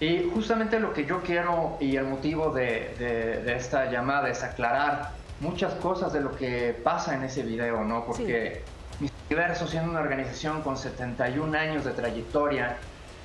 Y 0.00 0.30
justamente 0.32 0.80
lo 0.80 0.94
que 0.94 1.04
yo 1.04 1.20
quiero 1.22 1.76
y 1.78 1.96
el 1.96 2.04
motivo 2.06 2.48
de, 2.54 2.94
de- 2.98 3.42
de 3.42 3.54
esta 3.54 3.90
llamada 3.90 4.30
es 4.30 4.42
aclarar 4.42 5.10
muchas 5.44 5.74
cosas 5.74 6.12
de 6.12 6.20
lo 6.20 6.34
que 6.34 6.74
pasa 6.82 7.14
en 7.14 7.22
ese 7.22 7.42
video, 7.42 7.84
¿no? 7.84 8.04
Porque 8.04 8.62
Miss 8.98 9.12
Universo, 9.28 9.68
siendo 9.68 9.90
una 9.90 10.00
organización 10.00 10.62
con 10.62 10.76
71 10.76 11.56
años 11.56 11.84
de 11.84 11.92
trayectoria, 11.92 12.78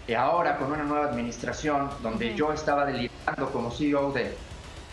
y 0.06 0.14
ahora 0.14 0.58
con 0.58 0.72
una 0.72 0.84
nueva 0.84 1.06
administración, 1.06 1.90
donde 2.04 2.36
yo 2.36 2.52
estaba 2.52 2.86
liderando 2.86 3.50
como 3.52 3.72
CEO 3.72 4.12
de, 4.12 4.36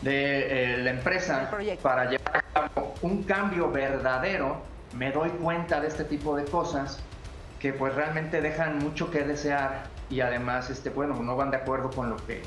de 0.02 0.75
eh, 0.75 0.78
la 0.78 0.90
empresa 0.90 1.50
para 1.83 2.04
llevar 2.04 2.37
a 2.37 2.42
cabo 2.42 2.95
un 3.02 3.23
cambio 3.25 3.71
verdadero, 3.71 4.61
me 4.95 5.11
doy 5.11 5.30
cuenta 5.30 5.80
de 5.80 5.88
este 5.88 6.04
tipo 6.04 6.37
de 6.37 6.45
cosas 6.45 7.00
que 7.59 7.73
pues 7.73 7.95
realmente 7.95 8.40
dejan 8.40 8.78
mucho 8.78 9.11
que 9.11 9.25
desear 9.25 9.85
y 10.11 10.21
además 10.21 10.71
este 10.71 10.90
bueno 10.90 11.14
no 11.16 11.35
van 11.35 11.50
de 11.50 11.56
acuerdo 11.56 11.90
con 11.90 12.11
lo 12.11 12.16
que 12.16 12.42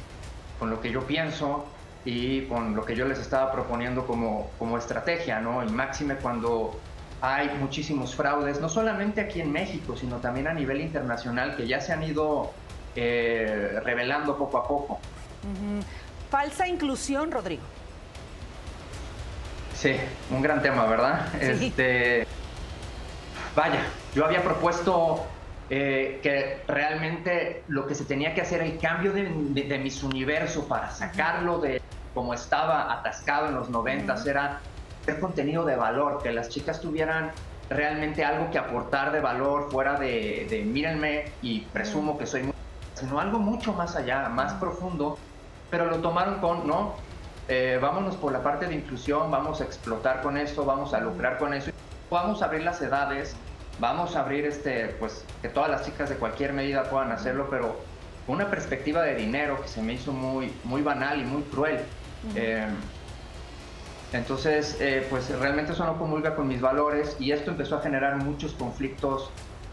con 0.60 0.70
lo 0.70 0.80
que 0.80 0.92
yo 0.92 1.02
pienso 1.08 1.66
y 2.10 2.42
con 2.48 2.76
lo 2.76 2.84
que 2.86 2.96
yo 2.96 3.06
les 3.06 3.20
estaba 3.20 3.52
proponiendo 3.52 4.08
como, 4.08 4.50
como 4.58 4.78
estrategia, 4.78 5.40
¿no? 5.40 5.64
Y 5.64 5.70
máxime 5.70 6.16
cuando 6.16 6.80
hay 7.22 7.50
muchísimos 7.60 8.16
fraudes, 8.16 8.60
no 8.60 8.68
solamente 8.68 9.22
aquí 9.22 9.42
en 9.42 9.52
México, 9.52 9.96
sino 9.96 10.18
también 10.18 10.48
a 10.48 10.54
nivel 10.54 10.82
internacional, 10.82 11.56
que 11.56 11.68
ya 11.68 11.80
se 11.82 11.94
han 11.94 12.02
ido 12.02 12.52
eh, 12.96 13.80
revelando 13.84 14.38
poco 14.38 14.58
a 14.58 14.68
poco. 14.68 15.00
Falsa 16.32 16.68
inclusión, 16.68 17.32
Rodrigo. 17.32 17.64
Sí, 19.76 19.96
un 20.32 20.42
gran 20.42 20.64
tema, 20.64 20.86
¿verdad? 20.88 21.28
Sí. 21.40 21.68
Este, 21.68 22.26
vaya, 23.56 23.84
yo 24.16 24.26
había 24.26 24.42
propuesto 24.42 25.26
eh, 25.70 26.20
que 26.24 26.64
realmente 26.68 27.64
lo 27.68 27.86
que 27.86 27.94
se 27.94 28.06
tenía 28.06 28.34
que 28.34 28.42
hacer, 28.42 28.62
el 28.62 28.80
cambio 28.80 29.14
de, 29.14 29.30
de, 29.32 29.64
de 29.64 29.78
Miss 29.78 30.02
Universo 30.02 30.68
para 30.68 30.90
sacarlo 30.90 31.60
de 31.60 31.80
como 32.14 32.34
estaba 32.34 32.92
atascado 32.94 33.48
en 33.48 33.56
los 33.56 33.70
noventas, 33.70 34.26
era 34.26 34.60
hacer 35.02 35.20
contenido 35.20 35.66
de 35.66 35.76
valor, 35.76 36.22
que 36.22 36.32
las 36.32 36.50
chicas 36.50 36.82
tuvieran 36.82 37.32
realmente 37.70 38.26
algo 38.26 38.50
que 38.52 38.58
aportar 38.58 39.12
de 39.12 39.20
valor 39.20 39.70
fuera 39.72 40.00
de, 40.00 40.48
de 40.50 40.64
mírenme 40.64 41.32
y 41.42 41.62
presumo 41.62 42.18
que 42.18 42.26
soy 42.26 42.44
muy 42.44 42.54
sino 43.00 43.20
algo 43.20 43.40
mucho 43.40 43.74
más 43.74 43.96
allá, 43.96 44.28
más 44.30 44.54
profundo, 44.54 45.18
pero 45.70 45.86
lo 45.86 46.00
tomaron 46.00 46.40
con, 46.40 46.68
no, 46.68 46.96
eh, 47.48 47.80
vámonos 47.82 48.16
por 48.18 48.32
la 48.32 48.44
parte 48.44 48.68
de 48.68 48.76
inclusión, 48.76 49.32
vamos 49.32 49.62
a 49.62 49.64
explotar 49.64 50.22
con 50.22 50.38
esto, 50.38 50.66
vamos 50.66 50.94
a 50.94 51.00
lucrar 51.00 51.38
con 51.38 51.54
eso, 51.54 51.72
vamos 52.10 52.42
a 52.42 52.46
abrir 52.46 52.64
las 52.64 52.82
edades, 52.82 53.36
vamos 53.80 54.16
a 54.16 54.22
abrir 54.22 54.46
este, 54.46 54.88
pues 55.00 55.24
que 55.42 55.50
todas 55.50 55.70
las 55.70 55.86
chicas 55.86 56.10
de 56.10 56.16
cualquier 56.16 56.54
medida 56.54 56.84
puedan 56.90 57.12
hacerlo, 57.12 57.48
pero 57.50 57.78
con 58.28 58.36
una 58.36 58.50
perspectiva 58.50 59.02
de 59.04 59.16
dinero 59.16 59.62
que 59.62 59.68
se 59.68 59.82
me 59.82 59.94
hizo 59.94 60.12
muy, 60.12 60.54
muy 60.64 60.82
banal 60.82 61.22
y 61.22 61.24
muy 61.24 61.44
cruel. 61.44 61.80
Eh, 62.36 62.68
entonces, 64.12 64.78
eh, 64.80 65.06
pues 65.10 65.30
realmente 65.40 65.74
eso 65.74 65.86
no 65.86 65.98
comulga 65.98 66.36
con 66.36 66.48
mis 66.48 66.62
valores 66.62 67.16
y 67.20 67.32
esto 67.32 67.52
empezó 67.52 67.78
a 67.78 67.82
generar 67.82 68.16
muchos 68.18 68.54
conflictos 68.54 69.30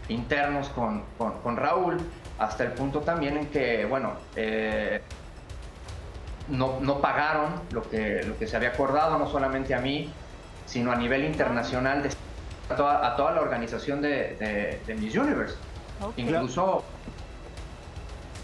internos 0.09 0.69
con, 0.69 1.03
con- 1.17 1.39
con 1.41 1.57
Raúl, 1.57 1.97
hasta 2.39 2.63
el 2.63 2.71
punto 2.73 3.01
también 3.01 3.35
en 3.37 3.47
que, 3.47 3.85
bueno, 3.85 4.13
eh, 4.35 5.01
no, 6.49 6.79
no 6.81 7.01
pagaron 7.01 7.53
lo 7.71 7.81
que, 7.89 8.23
lo 8.23 8.37
que 8.37 8.47
se 8.47 8.55
había 8.55 8.69
acordado, 8.69 9.17
no 9.17 9.27
solamente 9.29 9.73
a 9.73 9.79
mí, 9.79 10.09
sino 10.65 10.91
a 10.91 10.95
nivel 10.95 11.25
internacional, 11.25 12.03
de, 12.03 12.09
a, 12.69 12.75
toda, 12.75 13.05
a 13.07 13.15
toda 13.15 13.31
la 13.33 13.41
organización 13.41 14.01
de, 14.01 14.35
de- 14.39 14.79
de 14.85 14.95
Miss 14.95 15.15
Universe. 15.15 15.55
Incluso 16.15 16.83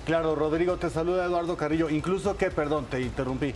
Claro, 0.05 0.36
Rodrigo, 0.36 0.75
te 0.75 0.89
saluda 0.89 1.24
Eduardo 1.24 1.55
Carrillo. 1.55 1.89
Incluso 1.89 2.36
que, 2.36 2.51
perdón, 2.51 2.88
te 2.89 3.00
interrumpí. 3.00 3.53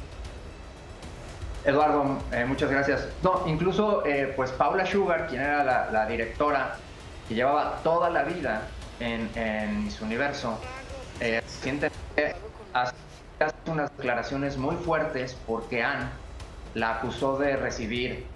Eduardo, 1.65 2.17
eh, 2.31 2.45
muchas 2.45 2.69
gracias. 2.69 3.07
No, 3.23 3.43
incluso 3.45 4.05
eh, 4.05 4.33
pues 4.35 4.51
Paula 4.51 4.85
Sugar, 4.85 5.27
quien 5.27 5.41
era 5.41 5.63
la, 5.63 5.91
la 5.91 6.05
directora 6.05 6.75
que 7.27 7.35
llevaba 7.35 7.79
toda 7.83 8.09
la 8.09 8.23
vida 8.23 8.61
en, 8.99 9.29
en 9.35 9.83
Miss 9.83 10.01
Universo, 10.01 10.57
eh, 11.19 11.41
recientemente 11.43 12.35
hace 12.73 12.95
unas 13.67 13.95
declaraciones 13.97 14.57
muy 14.57 14.75
fuertes 14.75 15.37
porque 15.45 15.83
Anne 15.83 16.09
la 16.73 16.95
acusó 16.95 17.37
de 17.37 17.57
recibir 17.57 18.27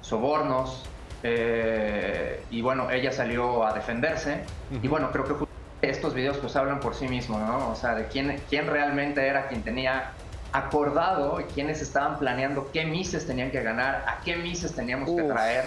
sobornos 0.00 0.84
eh, 1.22 2.44
y 2.50 2.60
bueno, 2.60 2.90
ella 2.90 3.12
salió 3.12 3.64
a 3.64 3.72
defenderse 3.72 4.44
y 4.70 4.88
bueno, 4.88 5.10
creo 5.10 5.24
que 5.24 5.44
estos 5.80 6.14
videos 6.14 6.38
pues 6.38 6.56
hablan 6.56 6.80
por 6.80 6.94
sí 6.94 7.08
mismos, 7.08 7.40
¿no? 7.40 7.70
O 7.70 7.74
sea, 7.74 7.94
de 7.94 8.08
quién, 8.08 8.42
quién 8.48 8.66
realmente 8.66 9.26
era 9.26 9.48
quien 9.48 9.62
tenía 9.62 10.12
acordado 10.54 11.40
y 11.40 11.44
quiénes 11.44 11.82
estaban 11.82 12.16
planeando 12.18 12.70
qué 12.72 12.84
mises 12.86 13.26
tenían 13.26 13.50
que 13.50 13.60
ganar, 13.60 14.04
a 14.06 14.20
qué 14.24 14.36
mises 14.36 14.72
teníamos 14.72 15.10
que 15.10 15.22
traer, 15.24 15.64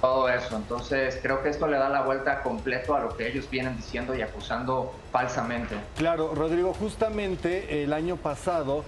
todo 0.00 0.28
eso. 0.28 0.56
Entonces 0.56 1.18
creo 1.22 1.42
que 1.44 1.48
esto 1.50 1.68
le 1.68 1.78
da 1.78 1.88
la 1.88 2.02
vuelta 2.02 2.42
completo 2.42 2.96
a 2.96 3.00
lo 3.00 3.16
que 3.16 3.28
ellos 3.28 3.48
vienen 3.48 3.76
diciendo 3.76 4.14
y 4.16 4.22
acusando 4.22 4.92
falsamente. 5.12 5.76
Claro, 5.96 6.34
Rodrigo, 6.34 6.74
justamente 6.74 7.84
el 7.84 7.92
año 7.92 8.16
pasado 8.16 8.84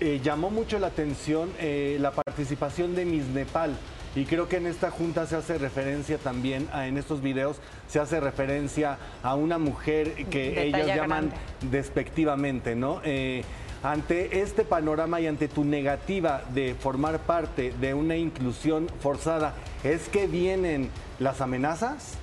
eh, 0.00 0.20
llamó 0.24 0.48
mucho 0.48 0.78
la 0.78 0.86
atención 0.86 1.52
eh, 1.58 1.98
la 2.00 2.12
participación 2.12 2.94
de 2.94 3.04
Miss 3.04 3.26
Nepal. 3.26 3.76
Y 4.14 4.24
creo 4.24 4.48
que 4.48 4.56
en 4.56 4.66
esta 4.66 4.90
junta 4.90 5.26
se 5.26 5.36
hace 5.36 5.58
referencia 5.58 6.16
también, 6.16 6.66
a- 6.72 6.86
en 6.86 6.96
estos 6.96 7.20
videos, 7.20 7.58
se 7.86 8.00
hace 8.00 8.18
referencia 8.20 8.96
a 9.22 9.34
una 9.34 9.58
mujer 9.58 10.14
que 10.30 10.70
talla 10.72 10.96
llaman 10.96 11.28
grande. 11.28 11.36
despectivamente, 11.70 12.74
¿no? 12.74 13.02
Eh, 13.04 13.44
ante 13.82 14.40
este 14.40 14.64
panorama 14.64 15.20
y 15.20 15.26
ante 15.26 15.48
tu 15.48 15.64
negativa 15.64 16.42
de 16.50 16.74
formar 16.74 17.18
parte 17.20 17.72
de 17.80 17.94
una 17.94 18.16
inclusión 18.16 18.88
forzada, 19.00 19.54
¿es 19.84 20.08
que 20.08 20.26
vienen 20.26 20.90
las 21.18 21.40
amenazas? 21.40 22.18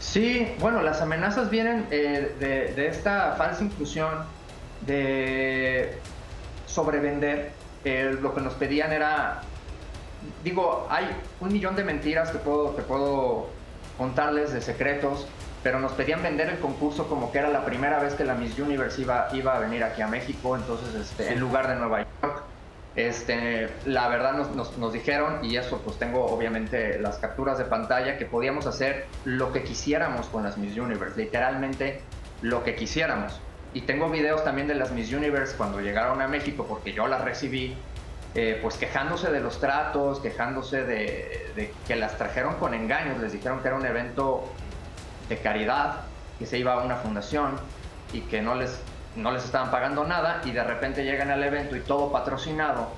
Sí, 0.00 0.54
bueno, 0.60 0.82
las 0.82 1.02
amenazas 1.02 1.50
vienen 1.50 1.86
eh, 1.90 2.34
de, 2.38 2.86
esta 2.86 3.34
falsa 3.36 3.64
inclusión 3.64 4.10
de 4.86 5.98
sobrevender. 6.66 7.50
Eh, 7.84 8.16
lo 8.20 8.34
que 8.34 8.40
nos 8.40 8.54
pedían 8.54 8.92
era, 8.92 9.42
digo, 10.44 10.86
hay 10.90 11.06
un 11.40 11.52
millón 11.52 11.74
de 11.76 11.84
mentiras 11.84 12.30
que 12.30 12.38
puedo, 12.38 12.76
que 12.76 12.82
puedo 12.82 13.48
contarles 13.96 14.52
de 14.52 14.60
secretos, 14.60 15.26
pero 15.62 15.80
nos 15.80 15.92
pedían 15.92 16.22
vender 16.22 16.48
el 16.48 16.58
concurso 16.60 17.08
como 17.08 17.32
que 17.32 17.38
era 17.38 17.48
la 17.48 17.64
primera 17.64 17.98
vez 17.98 18.14
que 18.14 18.24
la 18.24 18.34
Miss 18.34 18.58
Universe 18.58 19.00
iba, 19.02 19.28
iba 19.32 19.56
a 19.56 19.58
venir 19.58 19.82
aquí 19.84 20.02
a 20.02 20.06
México, 20.06 20.56
entonces 20.56 20.94
este, 20.94 21.32
en 21.32 21.40
lugar 21.40 21.68
de 21.68 21.76
Nueva 21.76 22.06
York. 22.22 22.42
Este, 22.96 23.68
la 23.84 24.08
verdad 24.08 24.32
nos, 24.32 24.54
nos- 24.56 24.76
nos 24.76 24.92
dijeron, 24.92 25.44
y 25.44 25.56
eso 25.56 25.80
pues 25.84 25.98
tengo 25.98 26.24
obviamente 26.26 26.98
las 26.98 27.18
capturas 27.18 27.56
de 27.58 27.64
pantalla, 27.64 28.18
que 28.18 28.26
podíamos 28.26 28.66
hacer 28.66 29.06
lo 29.24 29.52
que 29.52 29.62
quisiéramos 29.62 30.26
con 30.28 30.42
las 30.42 30.58
Miss 30.58 30.76
Universe, 30.76 31.16
literalmente 31.16 32.02
lo 32.42 32.64
que 32.64 32.74
quisiéramos. 32.74 33.40
Y 33.72 33.82
tengo 33.82 34.08
videos 34.08 34.42
también 34.44 34.66
de 34.66 34.74
las 34.74 34.90
Miss 34.90 35.12
Universe 35.12 35.56
cuando 35.56 35.80
llegaron 35.80 36.20
a 36.22 36.26
México, 36.28 36.66
porque 36.68 36.92
yo 36.92 37.06
las 37.06 37.20
recibí, 37.22 37.76
eh, 38.34 38.58
pues 38.62 38.76
quejándose 38.76 39.30
de 39.30 39.40
los 39.40 39.60
tratos, 39.60 40.20
quejándose 40.20 40.84
de, 40.84 41.52
de 41.54 41.72
que 41.86 41.94
las 41.94 42.16
trajeron 42.18 42.54
con 42.56 42.74
engaños, 42.74 43.18
les 43.20 43.32
dijeron 43.32 43.60
que 43.60 43.68
era 43.68 43.76
un 43.76 43.86
evento 43.86 44.52
de 45.28 45.38
caridad, 45.38 46.00
que 46.38 46.46
se 46.46 46.58
iba 46.58 46.74
a 46.74 46.78
una 46.78 46.96
fundación 46.96 47.56
y 48.12 48.20
que 48.22 48.40
no 48.40 48.54
les, 48.54 48.80
no 49.16 49.32
les 49.32 49.44
estaban 49.44 49.70
pagando 49.70 50.04
nada 50.04 50.40
y 50.44 50.52
de 50.52 50.64
repente 50.64 51.04
llegan 51.04 51.30
al 51.30 51.42
evento 51.42 51.76
y 51.76 51.80
todo 51.80 52.10
patrocinado. 52.12 52.88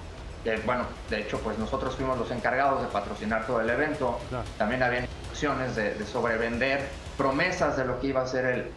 que, 0.44 0.56
bueno, 0.58 0.84
de 1.08 1.20
hecho, 1.20 1.38
pues 1.40 1.58
nosotros 1.58 1.96
fuimos 1.96 2.18
los 2.18 2.30
encargados 2.30 2.82
de 2.82 2.88
patrocinar 2.88 3.46
todo 3.46 3.60
el 3.60 3.70
evento. 3.70 4.18
También 4.58 4.82
había 4.82 5.00
instrucciones 5.00 5.76
de, 5.76 5.94
de 5.94 6.06
sobrevender 6.06 6.88
promesas 7.16 7.76
de 7.76 7.84
lo 7.84 8.00
que 8.00 8.08
iba 8.08 8.22
a 8.22 8.26
ser 8.26 8.44
el, 8.46 8.70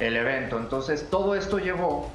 el 0.00 0.16
evento. 0.16 0.58
Entonces, 0.58 1.08
todo 1.10 1.34
esto 1.34 1.58
llevó 1.58 2.10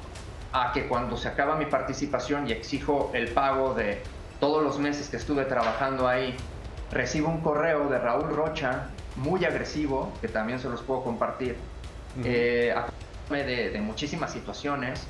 a 0.52 0.72
que 0.72 0.88
cuando 0.88 1.16
se 1.16 1.28
acaba 1.28 1.54
mi 1.56 1.66
participación 1.66 2.48
y 2.48 2.52
exijo 2.52 3.10
el 3.14 3.28
pago 3.28 3.74
de 3.74 4.02
todos 4.40 4.62
los 4.62 4.78
meses 4.78 5.08
que 5.08 5.16
estuve 5.16 5.44
trabajando 5.44 6.08
ahí, 6.08 6.36
recibo 6.90 7.28
un 7.28 7.40
correo 7.40 7.88
de 7.88 7.98
Raúl 7.98 8.34
Rocha, 8.34 8.86
muy 9.16 9.44
agresivo, 9.44 10.12
que 10.20 10.28
también 10.28 10.58
se 10.58 10.68
los 10.68 10.82
puedo 10.82 11.02
compartir, 11.02 11.56
eh, 12.24 12.72
acusándome 12.74 13.44
de, 13.44 13.70
de 13.70 13.80
muchísimas 13.80 14.32
situaciones. 14.32 15.06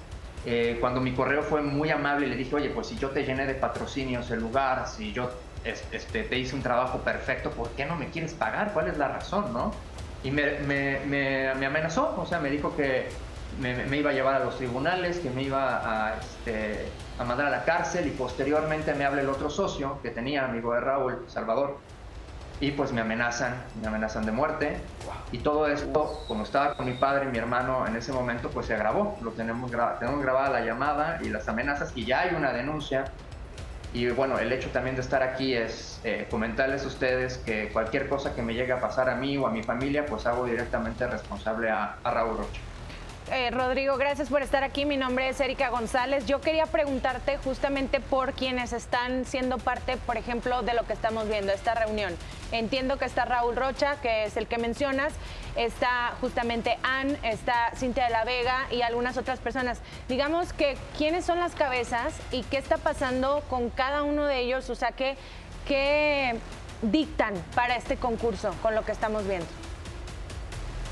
Eh, 0.47 0.79
cuando 0.81 1.01
mi 1.01 1.13
correo 1.13 1.43
fue 1.43 1.61
muy 1.61 1.91
amable, 1.91 2.27
le 2.27 2.37
dije, 2.37 2.55
oye, 2.55 2.71
pues 2.71 2.87
si 2.87 2.97
yo 2.97 3.11
te 3.11 3.25
llené 3.25 3.47
de 3.47 3.55
patrocinios 3.55 4.31
el 4.31 4.41
lugar, 4.41 4.87
si 4.89 5.13
yo 5.13 5.31
es- 5.65 5.85
este, 5.93 6.23
te 6.25 6.39
hice 6.39 6.55
un 6.55 6.63
trabajo 6.63 6.99
perfecto, 7.01 7.51
¿por 7.51 7.69
qué 7.71 7.85
no 7.85 7.97
me 7.97 8.09
quieres 8.09 8.33
pagar? 8.33 8.73
¿Cuál 8.73 8.89
es 8.89 8.97
la 8.97 9.09
razón, 9.09 9.53
no? 9.53 9.71
Y 10.23 10.31
me, 10.31 10.59
me- 10.61 11.01
me- 11.07 11.55
me 11.55 11.67
amenazó, 11.67 12.15
o 12.19 12.25
sea, 12.27 12.41
me 12.41 12.51
dijo 12.51 12.75
que 12.77 13.09
me, 13.61 13.75
me 13.87 13.99
iba 13.99 14.11
a 14.11 14.13
llevar 14.15 14.37
a 14.37 14.45
los 14.45 14.57
tribunales, 14.57 15.19
que 15.19 15.29
me 15.31 15.43
iba 15.43 16.09
a, 16.13 16.19
este, 16.19 16.87
a 17.19 17.25
mandar 17.25 17.47
a 17.47 17.51
la 17.51 17.65
cárcel 17.65 18.07
y 18.07 18.11
posteriormente 18.11 18.95
me 18.95 19.05
habla 19.05 19.21
el 19.21 19.29
otro 19.29 19.51
socio 19.51 19.99
que 20.03 20.11
tenía, 20.11 20.45
amigo 20.47 20.73
de 20.73 20.81
Raúl, 20.81 21.25
Salvador, 21.27 21.79
y 22.61 22.73
pues 22.73 22.93
me 22.93 23.01
amenazan, 23.03 23.73
me 23.75 23.89
amenazan 23.89 24.27
de 24.27 24.33
muerte. 24.33 24.93
Y 25.31 25.43
todo 25.43 25.69
esto, 25.69 26.25
como 26.29 26.45
estaba 26.45 26.75
con 26.77 26.87
mi 26.87 26.99
padre 26.99 27.27
y 27.27 27.29
mi 27.31 27.39
hermano 27.39 27.87
en 27.87 27.97
ese 27.97 28.13
momento, 28.13 28.53
pues 28.53 28.67
se 28.67 28.77
grabó. 28.77 29.19
Lo 29.23 29.35
tenemos, 29.35 29.71
gra- 29.71 29.99
tenemos 30.01 30.23
grabada 30.23 30.51
la 30.51 30.65
llamada 30.67 31.19
y 31.23 31.31
las 31.31 31.49
amenazas 31.49 31.93
y 31.97 32.07
ya 32.07 32.23
hay 32.23 32.35
una 32.37 32.53
denuncia. 32.53 33.17
Y 33.93 34.11
bueno, 34.11 34.39
el 34.41 34.53
hecho 34.53 34.73
también 34.73 34.97
de 34.97 35.03
estar 35.03 35.23
aquí 35.23 35.55
es 35.55 36.01
eh, 36.05 36.29
comentarles 36.31 36.85
a 36.85 36.89
ustedes 36.89 37.43
que 37.45 37.73
cualquier 37.73 38.09
cosa 38.09 38.35
que 38.35 38.43
me 38.43 38.55
llegue 38.55 38.73
a 38.73 38.81
pasar 38.81 39.11
a 39.11 39.17
mí 39.17 39.37
o 39.39 39.47
a 39.47 39.53
mi 39.53 39.65
familia, 39.65 40.09
pues 40.09 40.27
hago 40.27 40.47
directamente 40.47 41.07
responsable 41.09 41.71
a, 41.71 42.01
a 42.05 42.11
Raúl 42.13 42.39
Rocha. 42.39 42.63
Eh, 43.33 43.53
Rodrigo, 43.53 43.97
gracias 43.97 44.29
por 44.29 44.43
estar 44.43 44.65
aquí. 44.65 44.85
Mi 44.85 44.97
nombre 44.97 45.29
es 45.29 45.39
Erika 45.39 45.69
González. 45.69 46.27
Yo 46.27 46.41
quería 46.41 46.67
preguntarte 46.67 47.39
justamente 47.39 48.01
por 48.01 48.33
quienes 48.33 48.73
están 48.73 49.25
siendo 49.25 49.59
parte, 49.59 49.97
por 49.99 50.17
ejemplo, 50.17 50.63
de 50.63 50.75
lo 50.75 50.85
que 50.85 50.95
estamos 50.95 51.29
viendo, 51.29 51.53
esta 51.53 51.75
reunión. 51.75 52.13
Entiendo 52.51 52.99
que 52.99 53.05
está 53.05 53.25
Raúl 53.27 53.55
Rocha, 53.55 54.01
que 54.01 54.25
es 54.25 54.37
el 54.37 54.49
que 54.49 54.59
mencionas, 54.59 55.13
está 55.55 56.13
justamente 56.21 56.77
Ann, 56.83 57.17
está 57.23 57.71
Cintia 57.77 58.07
de 58.07 58.11
la 58.11 58.25
Vega 58.25 58.67
y 58.73 58.83
algunas 58.83 59.17
otras 59.17 59.39
personas. 59.39 59.79
Digamos 60.09 60.53
que 60.53 60.77
quiénes 60.99 61.25
son 61.25 61.39
las 61.39 61.55
cabezas 61.55 62.15
y 62.33 62.43
qué 62.43 62.57
está 62.57 62.79
pasando 62.79 63.45
con 63.49 63.71
cada 63.71 64.03
uno 64.03 64.27
de 64.27 64.41
ellos, 64.41 64.69
o 64.71 64.75
sea, 64.75 64.91
qué, 64.91 65.17
qué 65.69 66.35
dictan 66.83 67.35
para 67.55 67.77
este 67.77 67.97
concurso 67.97 68.53
con 68.61 68.75
lo 68.75 68.85
que 68.85 68.91
estamos 68.91 69.25
viendo. 69.29 69.47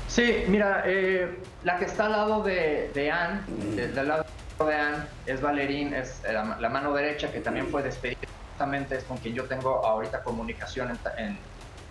Sí, 0.09 0.43
mira, 0.47 0.83
eh, 0.85 1.39
la 1.63 1.77
que 1.77 1.85
está 1.85 2.05
al 2.07 2.13
lado 2.13 2.41
de, 2.43 2.91
de 2.95 3.11
Ann, 3.11 3.45
de- 3.75 3.89
del 3.89 4.07
lado 4.07 4.25
de 4.65 4.75
Ann, 4.75 5.07
es 5.27 5.39
Valerín, 5.39 5.93
es 5.93 6.21
la, 6.23 6.57
la 6.59 6.69
mano 6.69 6.93
derecha 6.93 7.31
que 7.31 7.39
también 7.41 7.67
fue 7.67 7.83
despedida. 7.83 8.17
Justamente 8.51 8.95
es 8.97 9.03
con 9.03 9.17
quien 9.17 9.35
yo 9.35 9.45
tengo 9.45 9.85
ahorita 9.85 10.23
comunicación 10.23 10.89
en, 10.89 11.25
en- 11.25 11.39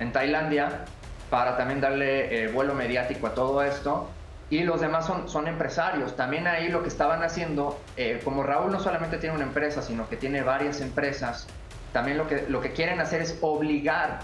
en 0.00 0.12
Tailandia 0.12 0.84
para 1.30 1.56
también 1.56 1.80
darle 1.80 2.44
eh, 2.44 2.48
vuelo 2.48 2.74
mediático 2.74 3.28
a 3.28 3.34
todo 3.34 3.62
esto. 3.62 4.10
Y 4.50 4.64
los 4.64 4.80
demás 4.80 5.06
son, 5.06 5.28
son 5.28 5.46
empresarios. 5.46 6.16
También 6.16 6.46
ahí 6.48 6.68
lo 6.68 6.82
que 6.82 6.88
estaban 6.88 7.22
haciendo, 7.22 7.78
eh, 7.96 8.20
como 8.24 8.42
Raúl 8.42 8.72
no 8.72 8.80
solamente 8.80 9.18
tiene 9.18 9.36
una 9.36 9.44
empresa, 9.44 9.80
sino 9.82 10.08
que 10.08 10.16
tiene 10.16 10.42
varias 10.42 10.80
empresas, 10.80 11.46
también 11.92 12.18
lo 12.18 12.26
que, 12.26 12.46
lo 12.48 12.60
que 12.60 12.72
quieren 12.72 12.98
hacer 13.00 13.20
es 13.22 13.38
obligar 13.42 14.20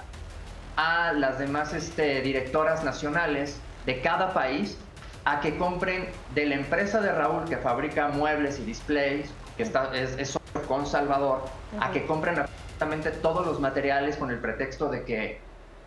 a 0.77 1.13
las 1.13 1.39
demás 1.39 1.73
este, 1.75 2.21
directoras 2.23 2.83
nacionales 2.85 3.61
de 3.87 4.01
cada 4.01 4.33
país 4.33 4.79
a 5.25 5.41
que 5.41 5.57
compren 5.57 6.09
de 6.35 6.47
la 6.47 6.57
empresa 6.57 7.01
de 7.01 7.13
Raúl 7.13 7.49
que 7.49 7.57
fabrica 7.57 8.09
muebles 8.09 8.59
y 8.59 8.65
displays, 8.65 9.33
que 9.57 9.63
está, 9.63 9.91
es, 9.95 10.17
es 10.19 10.39
con 10.69 10.87
Salvador, 10.87 11.43
a 11.81 11.91
que 11.91 12.07
compren 12.07 12.39
absolutamente 12.39 13.11
todos 13.21 13.47
los 13.47 13.61
materiales 13.61 14.17
con 14.17 14.31
el 14.31 14.39
pretexto 14.39 14.89
de 14.89 15.05
que 15.05 15.41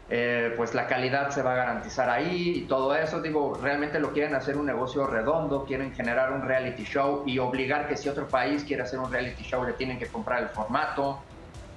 eh, 0.10 0.54
pues 0.56 0.74
la 0.74 0.88
calidad 0.88 1.32
se 1.32 1.42
va 1.42 1.52
a 1.54 1.56
garantizar 1.56 2.10
ahí 2.10 2.60
y 2.64 2.68
todo 2.68 2.96
eso. 2.96 3.22
Digo, 3.22 3.56
realmente 3.56 4.00
lo 4.00 4.14
quieren 4.14 4.36
hacer 4.36 4.58
un 4.58 4.66
negocio 4.66 5.06
redondo, 5.06 5.66
quieren 5.66 5.94
generar 5.94 6.32
un 6.32 6.44
reality 6.44 6.84
show 6.84 7.24
y 7.26 7.40
obligar 7.40 7.88
que 7.88 7.98
si 7.98 8.08
otro 8.08 8.30
país 8.30 8.64
quiere 8.64 8.84
hacer 8.84 9.00
un 9.00 9.12
reality 9.12 9.44
show 9.44 9.64
le 9.66 9.74
tienen 9.74 10.00
que 10.00 10.10
comprar 10.10 10.44
el 10.44 10.50
formato. 10.50 11.28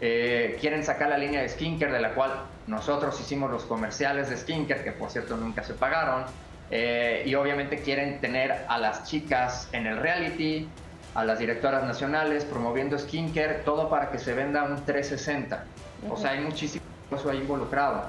Eh, 0.00 0.56
quieren 0.60 0.82
sacar 0.82 1.10
la 1.10 1.18
línea 1.18 1.42
de 1.42 1.48
skincare 1.48 1.92
de 1.92 2.00
la 2.00 2.14
cual 2.14 2.32
nosotros 2.66 3.20
hicimos 3.20 3.50
los 3.50 3.64
comerciales 3.64 4.30
de 4.30 4.36
skincare, 4.36 4.82
que 4.82 4.92
por 4.92 5.10
cierto 5.10 5.36
nunca 5.36 5.62
se 5.62 5.74
pagaron. 5.74 6.24
Eh, 6.70 7.24
y 7.26 7.34
obviamente 7.34 7.80
quieren 7.82 8.20
tener 8.20 8.64
a 8.68 8.78
las 8.78 9.04
chicas 9.04 9.68
en 9.72 9.86
el 9.86 9.98
reality, 9.98 10.68
a 11.14 11.24
las 11.24 11.38
directoras 11.38 11.84
nacionales 11.84 12.44
promoviendo 12.44 12.98
skincare, 12.98 13.54
todo 13.64 13.90
para 13.90 14.10
que 14.10 14.18
se 14.18 14.32
venda 14.32 14.62
un 14.62 14.84
360. 14.84 15.64
O 16.08 16.16
sea, 16.16 16.30
hay 16.30 16.40
muchísimo 16.40 16.84
eso 17.10 17.28
ahí 17.28 17.38
involucrado. 17.38 18.04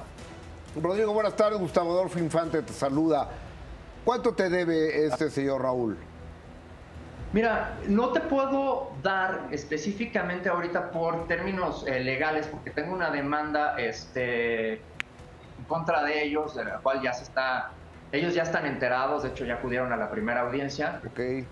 Rodrigo, 0.82 1.12
buenas 1.12 1.36
tardes. 1.36 1.60
Gustavo 1.60 1.92
Adolfo 1.92 2.20
Infante 2.20 2.62
te 2.62 2.72
saluda. 2.72 3.28
¿Cuánto 4.06 4.34
te 4.34 4.50
debe 4.50 5.06
este 5.06 5.30
señor 5.30 5.62
Raúl? 5.62 5.98
Mira, 7.34 7.78
no 7.88 8.10
te 8.10 8.20
puedo 8.20 8.92
dar 9.02 9.48
específicamente 9.52 10.50
ahorita 10.50 10.92
por 10.92 11.28
términos 11.28 11.86
eh, 11.88 12.02
legales, 12.02 12.48
porque 12.48 12.72
tengo 12.72 12.94
una 12.94 13.10
demanda 13.10 13.80
este, 13.80 14.74
en 14.74 15.66
contra 15.68 16.04
de 16.04 16.24
ellos, 16.24 16.56
de 16.56 16.66
la 16.66 16.80
cual 16.80 17.02
ya 17.02 17.14
se 17.14 17.24
está, 17.24 17.72
ellos 18.12 18.34
ya 18.34 18.44
están 18.44 18.66
enterados, 18.66 19.24
de 19.24 19.30
hecho 19.30 19.46
ya 19.46 19.56
acudieron 19.56 19.94
a 19.94 19.98
la 19.98 20.12
primera 20.12 20.42
audiencia, 20.42 21.02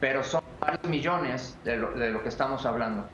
pero 0.01 0.21
son 0.23 0.43
varios 0.59 0.83
millones 0.83 1.57
de 1.63 1.77
lo, 1.77 1.91
de 1.91 2.09
lo 2.09 2.23
que 2.23 2.29
estamos 2.29 2.65
hablando. 2.65 3.05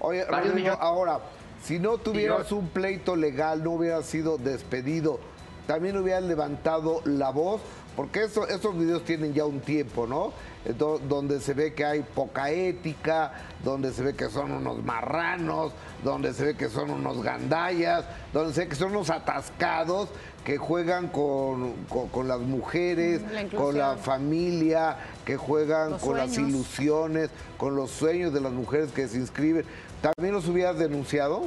Oye, 0.00 0.24
Varios 0.24 0.54
millones. 0.54 0.78
ahora, 0.80 1.20
si 1.62 1.78
no 1.78 1.98
tuvieras 1.98 2.50
un 2.50 2.68
pleito 2.70 3.14
legal, 3.14 3.62
no 3.62 3.70
hubieras 3.70 4.06
sido 4.06 4.38
despedido, 4.38 5.20
también 5.68 5.96
hubieras 5.96 6.24
levantado 6.24 7.00
la 7.04 7.30
voz, 7.30 7.60
porque 7.96 8.24
eso- 8.24 8.46
estos 8.48 8.76
videos 8.78 9.04
tienen 9.04 9.32
ya 9.34 9.44
un 9.44 9.60
tiempo, 9.60 10.06
¿no? 10.06 10.32
Donde 11.08 11.40
se 11.40 11.54
ve 11.54 11.74
que 11.74 11.84
hay 11.84 12.02
poca 12.02 12.50
ética, 12.50 13.32
donde 13.64 13.92
se 13.92 14.02
ve 14.02 14.14
que 14.14 14.28
son 14.28 14.52
unos 14.52 14.82
marranos, 14.84 15.72
donde 16.04 16.32
se 16.34 16.44
ve 16.44 16.56
que 16.56 16.68
son 16.68 16.90
unos 16.90 17.22
gandallas, 17.22 18.04
donde 18.32 18.54
se 18.54 18.60
ve 18.62 18.68
que 18.68 18.76
son 18.76 18.92
unos 18.92 19.10
atascados 19.10 20.08
que 20.44 20.58
juegan 20.58 21.08
con, 21.08 21.72
con- 21.88 22.08
con 22.08 22.28
las 22.28 22.40
mujeres, 22.40 23.22
La 23.32 23.46
con 23.48 23.76
la 23.78 23.96
familia, 23.96 24.96
que 25.24 25.36
juegan 25.36 25.90
Los 25.90 26.02
con 26.02 26.16
las 26.16 26.30
ilusiones, 26.48 27.30
con 27.56 27.74
los 27.76 27.90
sueños 27.90 28.32
de 28.32 28.40
las 28.40 28.52
mujeres 28.52 28.90
que 28.92 29.06
se 29.08 29.18
inscriben. 29.18 29.64
¿También 30.00 30.34
los 30.34 30.48
hubieras 30.48 30.78
denunciado? 30.78 31.46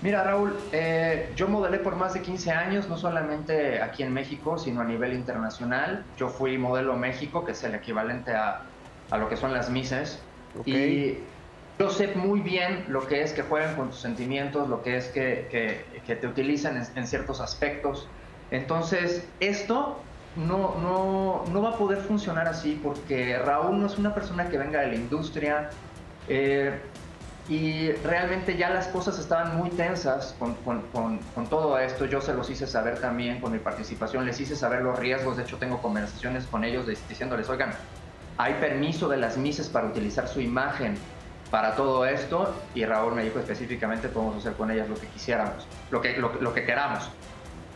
Mira, 0.00 0.22
Raúl, 0.22 0.68
eh, 0.72 1.32
yo 1.34 1.48
modelé 1.48 1.78
por 1.80 1.96
más 1.96 2.14
de 2.14 2.22
15 2.22 2.52
años, 2.52 2.88
no 2.88 2.96
solamente 2.96 3.82
aquí 3.82 4.04
en 4.04 4.12
México, 4.12 4.56
sino 4.56 4.80
a 4.80 4.84
nivel 4.84 5.12
internacional. 5.12 6.06
Yo 6.16 6.28
fui 6.28 6.56
modelo 6.56 6.96
México, 6.96 7.44
que 7.44 7.52
es 7.52 7.64
el 7.64 7.74
equivalente 7.74 8.32
a, 8.32 8.62
a 9.10 9.18
lo 9.18 9.28
que 9.28 9.36
son 9.36 9.52
las 9.52 9.70
Misses. 9.70 10.30
Ok. 10.54 10.68
Y 10.68 11.16
yo 11.80 11.90
sé 11.90 12.14
muy 12.14 12.40
bien 12.40 12.84
lo 12.88 13.06
que 13.08 13.22
es 13.22 13.32
que 13.32 13.42
jueguen 13.42 13.74
con 13.74 13.90
tus 13.90 14.00
sentimientos, 14.00 14.68
lo 14.68 14.82
que 14.82 14.96
es 14.96 15.08
que, 15.08 15.48
que- 15.50 16.02
que 16.04 16.16
te 16.16 16.26
utilizan 16.28 16.76
en, 16.76 16.84
en 16.96 17.06
ciertos 17.06 17.40
aspectos. 17.40 18.08
Entonces, 18.50 19.34
esto 19.40 20.04
no, 20.36 20.76
no, 20.78 21.44
no 21.52 21.62
va 21.62 21.70
a 21.70 21.76
poder 21.76 21.98
funcionar 21.98 22.46
así 22.46 22.76
porque 22.82 23.36
Raúl 23.38 23.80
no 23.80 23.86
es 23.86 23.98
una 23.98 24.14
persona 24.14 24.48
que 24.48 24.58
venga 24.58 24.80
de 24.80 24.86
la 24.88 24.94
industria. 24.94 25.70
eh, 26.28 26.80
y 27.48 27.92
realmente 28.04 28.56
ya 28.58 28.68
las 28.68 28.88
cosas 28.88 29.18
estaban 29.18 29.56
muy 29.56 29.70
tensas 29.70 30.34
con, 30.38 30.54
con- 30.56 30.82
con- 30.92 31.18
con 31.34 31.46
todo 31.46 31.78
esto. 31.78 32.04
Yo 32.04 32.20
se 32.20 32.34
los 32.34 32.50
hice 32.50 32.66
saber 32.66 33.00
también 33.00 33.40
con 33.40 33.52
mi 33.52 33.58
participación, 33.58 34.26
les 34.26 34.38
hice 34.38 34.54
saber 34.54 34.82
los 34.82 34.98
riesgos. 34.98 35.36
De 35.38 35.44
hecho, 35.44 35.56
tengo 35.56 35.80
conversaciones 35.80 36.44
con 36.46 36.62
ellos 36.64 36.86
diciéndoles, 37.08 37.48
oigan, 37.48 37.70
hay 38.36 38.54
permiso 38.54 39.08
de 39.08 39.16
las 39.16 39.36
mises 39.38 39.68
para 39.68 39.86
utilizar 39.86 40.28
su 40.28 40.40
imagen 40.42 40.96
para 41.50 41.74
todo 41.74 42.04
esto. 42.04 42.54
Y 42.74 42.84
Raúl 42.84 43.14
me 43.14 43.24
dijo 43.24 43.38
específicamente, 43.38 44.08
podemos 44.08 44.36
hacer 44.36 44.52
con 44.52 44.70
ellas 44.70 44.86
lo 44.88 44.96
que 44.96 45.06
quisiéramos, 45.06 45.66
lo 45.90 46.02
que, 46.02 46.18
lo, 46.18 46.32
lo 46.40 46.52
que 46.52 46.64
queramos. 46.66 47.08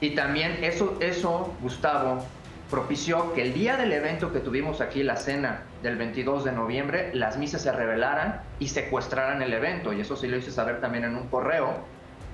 Y 0.01 0.11
también 0.15 0.59
eso, 0.63 0.99
eso, 1.01 1.55
Gustavo, 1.63 2.25
propició 2.73 3.35
que 3.35 3.43
el 3.43 3.53
día 3.53 3.77
del 3.77 3.93
evento 3.93 4.33
que 4.33 4.41
tuvimos 4.41 4.81
aquí, 4.81 5.03
la 5.03 5.17
cena 5.17 5.65
del 5.83 5.97
22 5.97 6.43
de 6.43 6.53
noviembre, 6.53 7.11
las 7.13 7.37
misas 7.37 7.61
se 7.61 7.71
rebelaran 7.71 8.41
y 8.59 8.69
secuestraran 8.69 9.43
el 9.43 9.53
evento. 9.53 9.93
Y 9.93 10.01
eso 10.01 10.17
sí 10.17 10.27
lo 10.27 10.39
hice 10.39 10.51
saber 10.51 10.81
también 10.81 11.05
en 11.05 11.15
un 11.15 11.29
correo, 11.29 11.75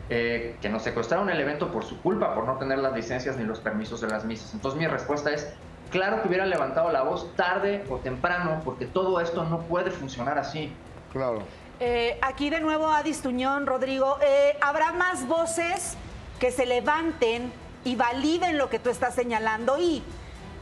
eh, 0.08 0.54
que 0.62 0.68
nos 0.68 0.84
secuestraron 0.84 1.28
el 1.28 1.40
evento 1.40 1.72
por 1.72 1.84
su 1.84 2.00
culpa, 2.02 2.36
por 2.36 2.46
no 2.46 2.56
tener 2.56 2.78
las 2.78 2.94
licencias 2.94 3.36
ni 3.36 3.42
los 3.42 3.58
permisos 3.58 4.00
de 4.00 4.06
las 4.06 4.24
misas. 4.24 4.54
Entonces 4.54 4.78
mi 4.78 4.86
respuesta 4.86 5.32
es, 5.32 5.52
claro 5.90 6.22
que 6.22 6.28
hubieran 6.28 6.50
levantado 6.50 6.92
la 6.92 7.02
voz 7.02 7.34
tarde 7.34 7.84
o 7.90 7.96
temprano, 7.96 8.62
porque 8.64 8.86
todo 8.86 9.20
esto 9.20 9.42
no 9.42 9.62
puede 9.62 9.90
funcionar 9.90 10.38
así. 10.38 10.72
Claro. 11.12 11.42
Eh, 11.80 12.16
aquí 12.22 12.48
de 12.48 12.60
nuevo 12.60 12.86
Adis 12.86 13.22
Tuñón, 13.22 13.66
Rodrigo. 13.66 14.18
Eh, 14.22 14.56
¿Habrá 14.60 14.92
más 14.92 15.26
voces 15.26 15.96
que 16.38 16.52
se 16.52 16.64
levanten 16.64 17.50
y 17.84 17.96
validen 17.96 18.56
lo 18.56 18.70
que 18.70 18.78
tú 18.78 18.88
estás 18.88 19.16
señalando? 19.16 19.80
¿Y 19.80 20.04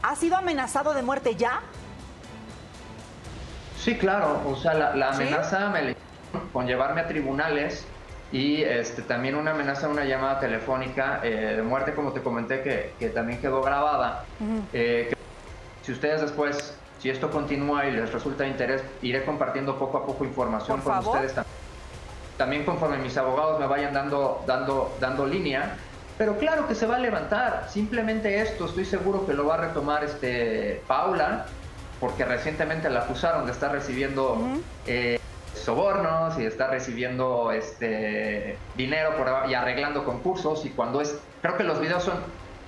has 0.07 0.19
sido 0.19 0.37
amenazado 0.37 0.93
de 0.93 1.01
muerte 1.01 1.35
ya? 1.35 1.59
Sí, 3.77 3.97
claro. 3.97 4.41
O 4.45 4.55
sea, 4.55 4.73
la, 4.73 4.95
la 4.95 5.13
¿Sí? 5.13 5.23
amenaza 5.23 5.69
me 5.69 5.81
la 5.81 5.91
hicieron 5.91 6.49
con 6.53 6.65
llevarme 6.65 7.01
a 7.01 7.07
tribunales 7.07 7.85
y 8.31 8.61
este, 8.63 9.01
también 9.01 9.35
una 9.35 9.51
amenaza, 9.51 9.87
una 9.87 10.05
llamada 10.05 10.39
telefónica 10.39 11.19
eh, 11.23 11.53
de 11.57 11.61
muerte, 11.61 11.93
como 11.93 12.11
te 12.13 12.21
comenté, 12.21 12.61
que, 12.61 12.93
que 12.99 13.09
también 13.09 13.39
quedó 13.41 13.61
grabada. 13.61 14.23
Eh, 14.73 15.07
que 15.09 15.17
si 15.85 15.91
ustedes 15.91 16.21
después, 16.21 16.77
si 16.99 17.09
esto 17.09 17.29
continúa 17.29 17.85
y 17.85 17.91
les 17.91 18.11
resulta 18.11 18.43
de 18.43 18.49
interés, 18.49 18.83
iré 19.01 19.23
compartiendo 19.25 19.77
poco 19.77 19.97
a 19.97 20.05
poco 20.05 20.23
información 20.25 20.81
Por 20.81 20.93
con 20.93 21.03
favor. 21.03 21.15
ustedes 21.15 21.35
también. 21.35 21.57
También 22.37 22.65
conforme 22.65 22.97
mis 22.97 23.17
abogados 23.17 23.59
me 23.59 23.65
vayan 23.67 23.93
dando, 23.93 24.43
dando, 24.45 24.95
dando 24.99 25.25
línea. 25.25 25.75
Pero 26.17 26.37
claro 26.37 26.67
que 26.67 26.75
se 26.75 26.85
va 26.85 26.95
a 26.95 26.99
levantar. 26.99 27.67
Simplemente 27.69 28.41
esto, 28.41 28.65
estoy 28.65 28.85
seguro 28.85 29.25
que 29.25 29.33
lo 29.33 29.45
va 29.45 29.55
a 29.55 29.57
retomar 29.57 30.03
este 30.03 30.81
Paula, 30.87 31.45
porque 31.99 32.25
recientemente 32.25 32.89
la 32.89 33.01
acusaron 33.01 33.45
de 33.45 33.51
estar 33.51 33.71
recibiendo 33.71 34.37
eh, 34.87 35.19
sobornos 35.53 36.37
y 36.37 36.41
de 36.41 36.47
estar 36.47 36.71
recibiendo 36.71 37.51
este 37.51 38.57
dinero 38.75 39.15
por, 39.15 39.49
y 39.49 39.53
arreglando 39.53 40.03
concursos. 40.03 40.65
Y 40.65 40.71
cuando 40.71 41.01
es, 41.01 41.19
creo 41.41 41.55
que 41.55 41.63
los 41.63 41.79
videos 41.79 42.03
son 42.03 42.15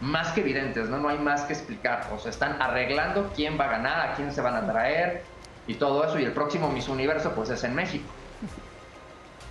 más 0.01 0.31
que 0.31 0.41
evidentes, 0.41 0.87
¿no? 0.87 0.97
No 0.97 1.09
hay 1.09 1.17
más 1.17 1.41
que 1.41 1.53
explicar. 1.53 2.07
O 2.13 2.19
sea, 2.19 2.29
están 2.29 2.61
arreglando 2.61 3.31
quién 3.35 3.59
va 3.59 3.65
a 3.65 3.71
ganar, 3.71 4.09
a 4.09 4.13
quién 4.13 4.31
se 4.31 4.41
van 4.41 4.55
a 4.55 4.71
traer 4.71 5.23
y 5.65 5.75
todo 5.75 6.03
eso. 6.05 6.19
Y 6.19 6.23
el 6.23 6.33
próximo 6.33 6.69
Miss 6.69 6.87
Universo, 6.87 7.33
pues 7.33 7.49
es 7.49 7.63
en 7.63 7.73
México. 7.73 8.07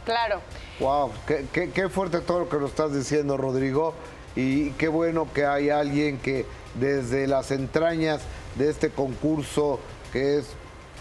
Claro. 0.09 0.41
Wow, 0.81 1.13
qué, 1.27 1.45
qué- 1.53 1.71
qué 1.71 1.91
fuerte 1.91 2.21
todo 2.21 2.39
lo 2.41 2.49
que 2.49 2.57
nos 2.57 2.71
estás 2.71 2.95
diciendo, 2.95 3.37
Rodrigo. 3.37 3.93
Y 4.37 4.71
qué 4.73 4.89
bueno 4.89 5.29
que 5.35 5.45
hay 5.45 5.69
alguien 5.69 6.17
que 6.19 6.47
desde 6.77 7.27
las 7.27 7.51
entrañas 7.51 8.23
de 8.55 8.71
este 8.71 8.89
concurso, 8.89 9.81
que 10.11 10.39
es 10.39 10.47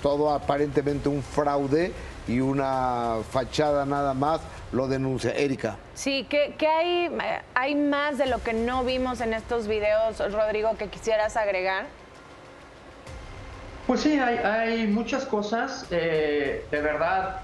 todo 0.03 0.33
aparentemente 0.33 1.07
un 1.07 1.23
fraude 1.23 1.93
y 2.27 2.41
una 2.41 3.19
fachada 3.31 3.85
nada 3.85 4.13
más, 4.13 4.41
lo 4.73 4.89
denuncia. 4.89 5.31
Erika. 5.31 5.77
Sí, 5.95 6.27
¿qué, 6.29 6.55
qué 6.57 6.67
hay, 6.67 7.09
hay 7.53 7.75
más 7.75 8.17
de 8.17 8.25
lo 8.25 8.43
que 8.43 8.51
no 8.51 8.83
vimos 8.83 9.21
en 9.21 9.33
estos 9.33 9.67
videos, 9.67 10.19
Rodrigo, 10.33 10.75
que 10.77 10.89
quisieras 10.89 11.37
agregar? 11.37 11.85
Pues 13.87 14.01
sí, 14.01 14.19
hay, 14.19 14.37
hay 14.39 14.87
muchas 14.87 15.23
cosas, 15.25 15.85
eh, 15.91 16.65
de 16.69 16.81
verdad, 16.81 17.39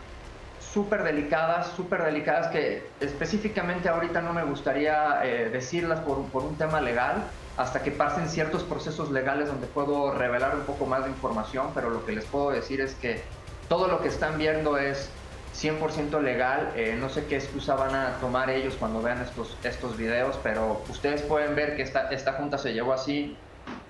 súper 0.74 1.04
delicadas, 1.04 1.68
súper 1.76 2.04
delicadas 2.04 2.48
que 2.48 2.88
específicamente 3.00 3.90
ahorita 3.90 4.22
no 4.22 4.34
me 4.34 4.44
gustaría 4.44 5.20
eh, 5.24 5.50
decirlas 5.50 6.00
por, 6.00 6.24
por 6.30 6.44
un 6.44 6.56
tema 6.56 6.82
legal, 6.82 7.24
hasta 7.58 7.84
que 7.84 7.92
pasen 7.92 8.28
ciertos 8.28 8.64
procesos 8.64 9.12
legales 9.12 9.50
donde 9.50 9.68
puedo 9.68 10.12
revelar 10.12 10.56
un 10.56 10.64
poco 10.64 10.88
más 10.88 11.04
de 11.04 11.12
información, 11.12 11.68
pero 11.76 11.92
lo 11.92 12.04
que 12.06 12.14
les 12.14 12.26
puedo 12.26 12.50
decir 12.50 12.82
es 12.82 12.96
que 12.96 13.22
todo 13.70 13.88
lo 13.88 14.02
que 14.02 14.08
están 14.08 14.40
viendo 14.40 14.80
es 14.80 15.12
100% 15.56 16.20
legal, 16.22 16.72
eh, 16.76 16.98
no 17.00 17.10
sé 17.10 17.26
qué 17.28 17.36
excusa 17.36 17.76
van 17.76 17.94
a 17.94 18.18
tomar 18.20 18.50
ellos 18.50 18.76
cuando 18.80 19.04
vean 19.04 19.22
estos, 19.22 19.56
estos 19.64 19.96
videos, 19.96 20.40
pero 20.42 20.82
ustedes 20.90 21.22
pueden 21.22 21.54
ver 21.54 21.76
que 21.76 21.84
esta, 21.84 22.10
esta 22.10 22.34
junta 22.34 22.58
se 22.58 22.74
llevó 22.74 22.94
así. 22.94 23.38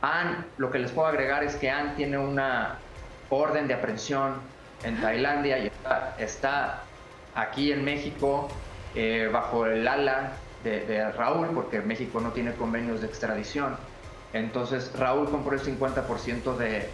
Ann, 0.02 0.46
lo 0.58 0.70
que 0.70 0.80
les 0.80 0.92
puedo 0.92 1.08
agregar 1.08 1.46
es 1.46 1.56
que 1.56 1.70
Ann 1.70 1.96
tiene 1.96 2.18
una 2.18 2.76
orden 3.30 3.70
de 3.70 3.74
aprehensión 3.74 4.53
en 4.84 5.00
Tailandia 5.02 5.60
y 5.60 5.72
está, 6.18 6.84
aquí 7.36 7.72
en 7.72 7.84
México 7.84 8.50
eh, 8.96 9.30
bajo 9.32 9.66
el 9.66 9.88
ala 9.88 10.34
de, 10.64 11.12
Raúl, 11.12 11.50
porque 11.54 11.82
México 11.82 12.22
no 12.22 12.32
tiene 12.32 12.54
convenios 12.54 13.02
de 13.02 13.08
extradición. 13.08 13.76
Entonces 14.32 14.92
Raúl 14.98 15.30
compró 15.30 15.56
el 15.56 15.62
50% 15.62 16.56
de, 16.58 16.90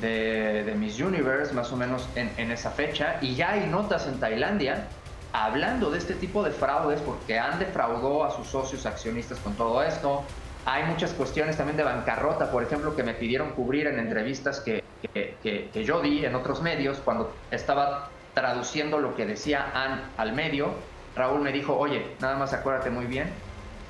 de, 0.00 0.64
de 0.64 0.74
Miss 0.74 1.00
Universe, 1.00 1.52
más 1.52 1.70
o 1.72 1.76
menos 1.76 2.08
en, 2.14 2.30
en 2.36 2.50
esa 2.50 2.70
fecha, 2.70 3.18
y 3.20 3.34
ya 3.34 3.52
hay 3.52 3.66
notas 3.66 4.06
en 4.06 4.18
Tailandia 4.18 4.88
hablando 5.34 5.90
de 5.90 5.98
este 5.98 6.14
tipo 6.14 6.44
de 6.44 6.52
fraudes, 6.52 7.00
porque 7.00 7.40
han 7.40 7.58
defraudó 7.58 8.24
a 8.24 8.30
sus 8.30 8.46
socios 8.46 8.86
accionistas 8.86 9.38
con 9.40 9.54
todo 9.54 9.82
esto. 9.82 10.22
Hay 10.64 10.84
muchas 10.84 11.12
cuestiones 11.12 11.56
también 11.56 11.76
de 11.76 11.82
bancarrota, 11.82 12.52
por 12.52 12.62
ejemplo, 12.62 12.94
que 12.94 13.02
me 13.02 13.14
pidieron 13.14 13.50
cubrir 13.50 13.88
en 13.88 13.98
entrevistas 13.98 14.60
que, 14.60 14.83
que, 15.12 15.38
que- 15.42 15.70
que 15.72 15.84
yo 15.84 16.00
di 16.00 16.24
en 16.24 16.34
otros 16.34 16.62
medios 16.62 16.98
cuando 16.98 17.34
estaba 17.50 18.08
traduciendo 18.34 18.98
lo 18.98 19.14
que 19.14 19.26
decía 19.26 19.70
Ann 19.74 20.12
al 20.16 20.32
medio. 20.32 20.74
Raúl 21.14 21.40
me 21.40 21.52
dijo, 21.52 21.76
oye, 21.76 22.16
nada 22.20 22.36
más 22.36 22.52
acuérdate 22.52 22.90
muy 22.90 23.06
bien, 23.06 23.32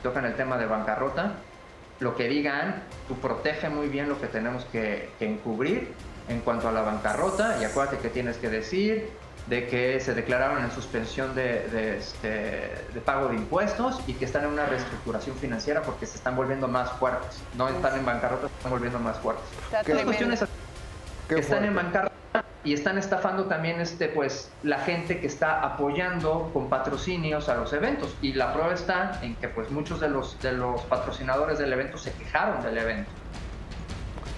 tocan 0.02 0.26
el 0.26 0.34
tema 0.36 0.58
de 0.58 0.66
bancarrota, 0.66 1.32
lo 2.00 2.14
que 2.16 2.28
digan, 2.28 2.82
tú 3.08 3.18
protege 3.20 3.70
muy 3.70 3.88
bien 3.88 4.08
lo 4.08 4.20
que 4.20 4.26
tenemos 4.26 4.64
que, 4.66 5.14
que 5.18 5.26
encubrir 5.26 5.94
en 6.28 6.40
cuanto 6.40 6.68
a 6.68 6.72
la 6.72 6.82
bancarrota 6.82 7.56
y 7.60 7.64
acuérdate 7.64 7.98
que 7.98 8.08
tienes 8.10 8.36
que 8.36 8.50
decir 8.50 9.08
de 9.46 9.66
que 9.66 10.00
se 10.00 10.14
declararon 10.14 10.62
en 10.64 10.70
suspensión 10.70 11.34
de, 11.34 11.68
de, 11.68 11.98
este, 11.98 12.28
de 12.92 13.00
pago 13.04 13.28
de 13.28 13.36
impuestos 13.36 14.02
y 14.06 14.14
que 14.14 14.24
están 14.24 14.44
en 14.44 14.50
una 14.50 14.64
reestructuración 14.66 15.36
financiera 15.36 15.82
porque 15.82 16.06
se 16.06 16.16
están 16.16 16.34
volviendo 16.34 16.66
más 16.66 16.90
fuertes. 16.92 17.42
No 17.54 17.68
están 17.68 17.98
en 17.98 18.04
bancarrota, 18.06 18.48
se 18.48 18.54
están 18.54 18.72
volviendo 18.72 18.98
más 18.98 19.18
fuertes. 19.18 19.44
Las 19.70 19.84
tremendo. 20.26 20.46
Qué 21.28 21.38
están 21.38 21.64
en 21.64 21.74
bancarrota 21.74 22.12
y 22.64 22.72
están 22.72 22.98
estafando 22.98 23.44
también 23.44 23.80
este 23.80 24.08
pues 24.08 24.50
la 24.62 24.78
gente 24.78 25.20
que 25.20 25.26
está 25.26 25.60
apoyando 25.62 26.50
con 26.52 26.68
patrocinios 26.68 27.48
a 27.48 27.56
los 27.56 27.72
eventos 27.72 28.14
y 28.22 28.32
la 28.32 28.52
prueba 28.52 28.72
está 28.74 29.20
en 29.22 29.34
que 29.36 29.48
pues 29.48 29.70
muchos 29.70 30.00
de 30.00 30.08
los 30.08 30.40
de 30.40 30.52
los 30.52 30.80
patrocinadores 30.82 31.58
del 31.58 31.72
evento 31.72 31.98
se 31.98 32.12
quejaron 32.12 32.62
del 32.62 32.78
evento. 32.78 33.10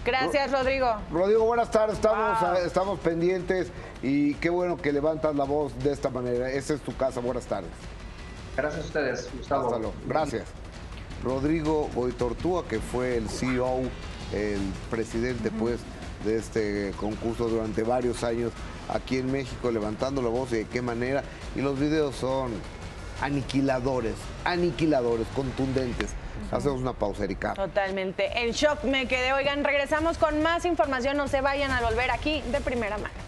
Gracias, 0.04 0.52
Rodrigo. 0.52 0.94
Rodrigo, 1.10 1.44
buenas 1.46 1.70
tardes. 1.70 1.96
Estamos, 1.96 2.40
Wow. 2.40 2.54
eh, 2.54 2.58
estamos 2.64 3.00
pendientes 3.00 3.72
y 4.02 4.34
qué 4.34 4.50
bueno 4.50 4.76
que 4.76 4.92
levantas 4.92 5.34
la 5.34 5.42
voz 5.44 5.76
de 5.82 5.92
esta 5.92 6.10
manera. 6.10 6.48
Esa 6.50 6.74
es 6.74 6.80
tu 6.80 6.96
casa. 6.96 7.18
Buenas 7.20 7.46
tardes. 7.46 7.70
Gracias 8.56 8.82
a 8.82 8.86
ustedes, 8.86 9.30
Gustavo. 9.36 9.64
Hasta 9.66 9.78
luego. 9.78 9.94
Gracias. 10.06 10.44
Rodrigo 11.24 11.88
Goitortúa, 11.94 12.64
que 12.68 12.78
fue 12.78 13.16
el 13.16 13.28
CEO, 13.28 13.80
el 14.32 14.60
presidente 14.90 15.50
pues 15.50 15.80
de 16.26 16.36
este 16.36 16.92
concurso 16.98 17.48
durante 17.48 17.82
varios 17.82 18.22
años 18.24 18.52
aquí 18.88 19.18
en 19.18 19.32
México, 19.32 19.70
levantando 19.70 20.20
la 20.20 20.28
voz 20.28 20.52
y 20.52 20.56
de 20.56 20.64
qué 20.66 20.82
manera. 20.82 21.22
Y 21.54 21.60
los 21.60 21.78
videos 21.78 22.16
son 22.16 22.52
aniquiladores, 23.22 24.14
aniquiladores, 24.44 25.26
contundentes. 25.34 26.10
Hacemos 26.50 26.80
una 26.80 26.92
pausa, 26.92 27.24
Erika. 27.24 27.54
Totalmente. 27.54 28.42
En 28.44 28.52
shock 28.52 28.84
me 28.84 29.08
quedé. 29.08 29.32
Oigan, 29.32 29.64
regresamos 29.64 30.18
con 30.18 30.42
más 30.42 30.64
información. 30.64 31.16
No 31.16 31.28
se 31.28 31.40
vayan 31.40 31.70
a 31.70 31.80
volver 31.80 32.10
aquí 32.10 32.42
de 32.52 32.60
primera 32.60 32.98
mano. 32.98 33.25